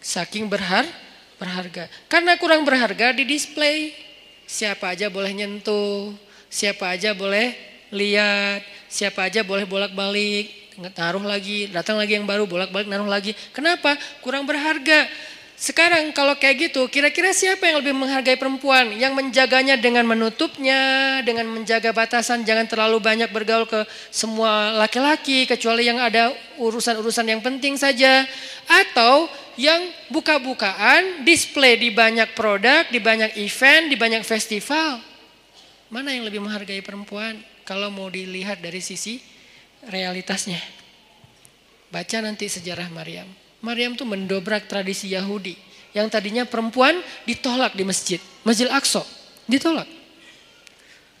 Saking 0.00 0.48
berhar, 0.48 0.88
berharga. 1.36 1.88
Karena 2.08 2.36
kurang 2.40 2.64
berharga 2.64 3.12
di 3.12 3.28
display. 3.28 3.92
Siapa 4.48 4.96
aja 4.96 5.06
boleh 5.06 5.30
nyentuh, 5.30 6.10
siapa 6.50 6.90
aja 6.90 7.14
boleh 7.14 7.54
lihat, 7.94 8.66
siapa 8.90 9.30
aja 9.30 9.46
boleh 9.46 9.62
bolak-balik, 9.62 10.50
taruh 10.96 11.22
lagi, 11.22 11.68
datang 11.70 12.00
lagi 12.00 12.16
yang 12.18 12.26
baru, 12.26 12.48
bolak-balik 12.48 12.88
naruh 12.88 13.06
lagi. 13.06 13.36
Kenapa? 13.54 13.94
Kurang 14.24 14.48
berharga. 14.48 15.06
Sekarang 15.60 16.08
kalau 16.16 16.40
kayak 16.40 16.72
gitu, 16.72 16.88
kira-kira 16.88 17.36
siapa 17.36 17.68
yang 17.68 17.84
lebih 17.84 17.92
menghargai 17.92 18.40
perempuan? 18.40 18.96
Yang 18.96 19.12
menjaganya 19.12 19.76
dengan 19.76 20.08
menutupnya, 20.08 21.20
dengan 21.20 21.44
menjaga 21.52 21.92
batasan, 21.92 22.48
jangan 22.48 22.64
terlalu 22.64 22.96
banyak 22.96 23.28
bergaul 23.28 23.68
ke 23.68 23.84
semua 24.08 24.72
laki-laki, 24.80 25.44
kecuali 25.44 25.84
yang 25.84 26.00
ada 26.00 26.32
urusan-urusan 26.56 27.28
yang 27.28 27.44
penting 27.44 27.76
saja. 27.76 28.24
Atau 28.72 29.28
yang 29.60 29.84
buka-bukaan, 30.08 31.28
display 31.28 31.76
di 31.76 31.92
banyak 31.92 32.32
produk, 32.32 32.88
di 32.88 32.96
banyak 32.96 33.36
event, 33.36 33.92
di 33.92 34.00
banyak 34.00 34.24
festival. 34.24 34.96
Mana 35.92 36.16
yang 36.16 36.24
lebih 36.24 36.40
menghargai 36.40 36.80
perempuan? 36.80 37.36
Kalau 37.68 37.92
mau 37.92 38.08
dilihat 38.08 38.64
dari 38.64 38.80
sisi 38.80 39.20
realitasnya. 39.84 40.56
Baca 41.92 42.16
nanti 42.24 42.48
sejarah 42.48 42.88
Maryam. 42.88 43.28
Maryam 43.60 43.96
tuh 43.96 44.08
mendobrak 44.08 44.68
tradisi 44.68 45.12
Yahudi. 45.12 45.56
Yang 45.90 46.06
tadinya 46.14 46.44
perempuan 46.46 46.96
ditolak 47.26 47.74
di 47.76 47.82
masjid. 47.84 48.20
Masjid 48.46 48.70
Aqsa 48.70 49.04
ditolak. 49.50 49.88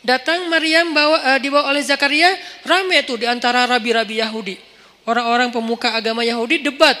Datang 0.00 0.48
Maryam 0.48 0.96
bawa, 0.96 1.36
uh, 1.36 1.38
dibawa 1.42 1.68
oleh 1.68 1.84
Zakaria, 1.84 2.32
rame 2.64 3.04
tuh 3.04 3.20
di 3.20 3.26
antara 3.28 3.68
rabi-rabi 3.68 4.24
Yahudi. 4.24 4.56
Orang-orang 5.04 5.52
pemuka 5.52 5.92
agama 5.92 6.24
Yahudi 6.24 6.64
debat. 6.64 6.96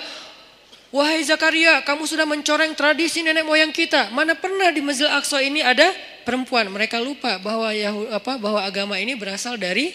Wahai 0.90 1.22
Zakaria, 1.22 1.80
kamu 1.86 2.02
sudah 2.04 2.26
mencoreng 2.26 2.74
tradisi 2.74 3.22
nenek 3.22 3.46
moyang 3.46 3.70
kita. 3.72 4.10
Mana 4.10 4.34
pernah 4.34 4.68
di 4.74 4.82
Masjid 4.82 5.06
Aqsa 5.08 5.40
ini 5.40 5.62
ada 5.64 5.86
perempuan? 6.26 6.68
Mereka 6.68 6.98
lupa 7.00 7.38
bahwa 7.40 7.70
Yahudi, 7.70 8.10
apa 8.10 8.36
bahwa 8.36 8.60
agama 8.60 8.98
ini 8.98 9.14
berasal 9.16 9.56
dari 9.56 9.94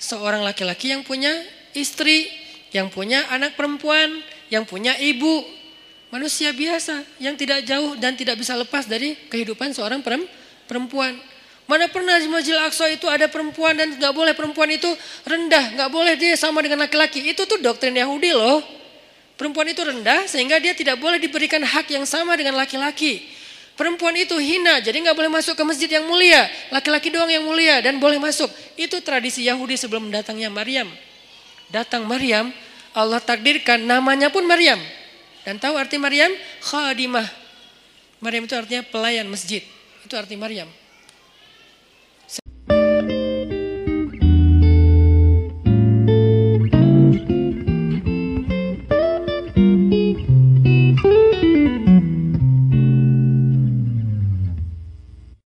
seorang 0.00 0.42
laki-laki 0.42 0.90
yang 0.90 1.04
punya 1.06 1.30
istri, 1.76 2.26
yang 2.72 2.88
punya 2.88 3.28
anak 3.30 3.54
perempuan, 3.54 4.24
yang 4.52 4.68
punya 4.68 4.92
ibu, 5.00 5.48
manusia 6.12 6.52
biasa 6.52 7.00
yang 7.16 7.32
tidak 7.40 7.64
jauh 7.64 7.96
dan 7.96 8.12
tidak 8.12 8.36
bisa 8.36 8.52
lepas 8.52 8.84
dari 8.84 9.16
kehidupan 9.32 9.72
seorang 9.72 10.04
perempuan. 10.68 11.16
Mana 11.64 11.88
pernah 11.88 12.20
di 12.20 12.28
Masjid 12.28 12.52
Aqsa 12.60 12.84
itu 12.92 13.08
ada 13.08 13.32
perempuan 13.32 13.72
dan 13.72 13.96
nggak 13.96 14.12
boleh 14.12 14.36
perempuan 14.36 14.68
itu 14.68 14.92
rendah, 15.24 15.72
nggak 15.72 15.88
boleh 15.88 16.20
dia 16.20 16.36
sama 16.36 16.60
dengan 16.60 16.84
laki-laki. 16.84 17.32
Itu 17.32 17.48
tuh 17.48 17.56
doktrin 17.64 17.96
Yahudi 17.96 18.36
loh. 18.36 18.60
Perempuan 19.40 19.72
itu 19.72 19.80
rendah 19.80 20.28
sehingga 20.28 20.60
dia 20.60 20.76
tidak 20.76 21.00
boleh 21.00 21.16
diberikan 21.16 21.64
hak 21.64 21.88
yang 21.88 22.04
sama 22.04 22.36
dengan 22.36 22.60
laki-laki. 22.60 23.24
Perempuan 23.72 24.12
itu 24.20 24.36
hina, 24.36 24.84
jadi 24.84 25.00
nggak 25.00 25.16
boleh 25.16 25.32
masuk 25.32 25.56
ke 25.56 25.64
masjid 25.64 25.88
yang 25.88 26.04
mulia. 26.04 26.44
Laki-laki 26.68 27.08
doang 27.08 27.32
yang 27.32 27.40
mulia 27.40 27.80
dan 27.80 27.96
boleh 27.96 28.20
masuk. 28.20 28.52
Itu 28.76 29.00
tradisi 29.00 29.48
Yahudi 29.48 29.80
sebelum 29.80 30.12
datangnya 30.12 30.52
Maryam. 30.52 30.92
Datang 31.72 32.04
Maryam, 32.04 32.52
Allah 32.92 33.20
takdirkan 33.20 33.80
namanya 33.80 34.28
pun 34.28 34.44
Maryam. 34.44 34.80
Dan 35.42 35.58
tahu 35.58 35.74
arti 35.74 35.98
Maryam? 35.98 36.30
Khadimah. 36.62 37.26
Maryam 38.22 38.46
itu 38.46 38.54
artinya 38.54 38.84
pelayan 38.86 39.26
masjid. 39.26 39.64
Itu 40.06 40.14
arti 40.14 40.38
Maryam. 40.38 40.70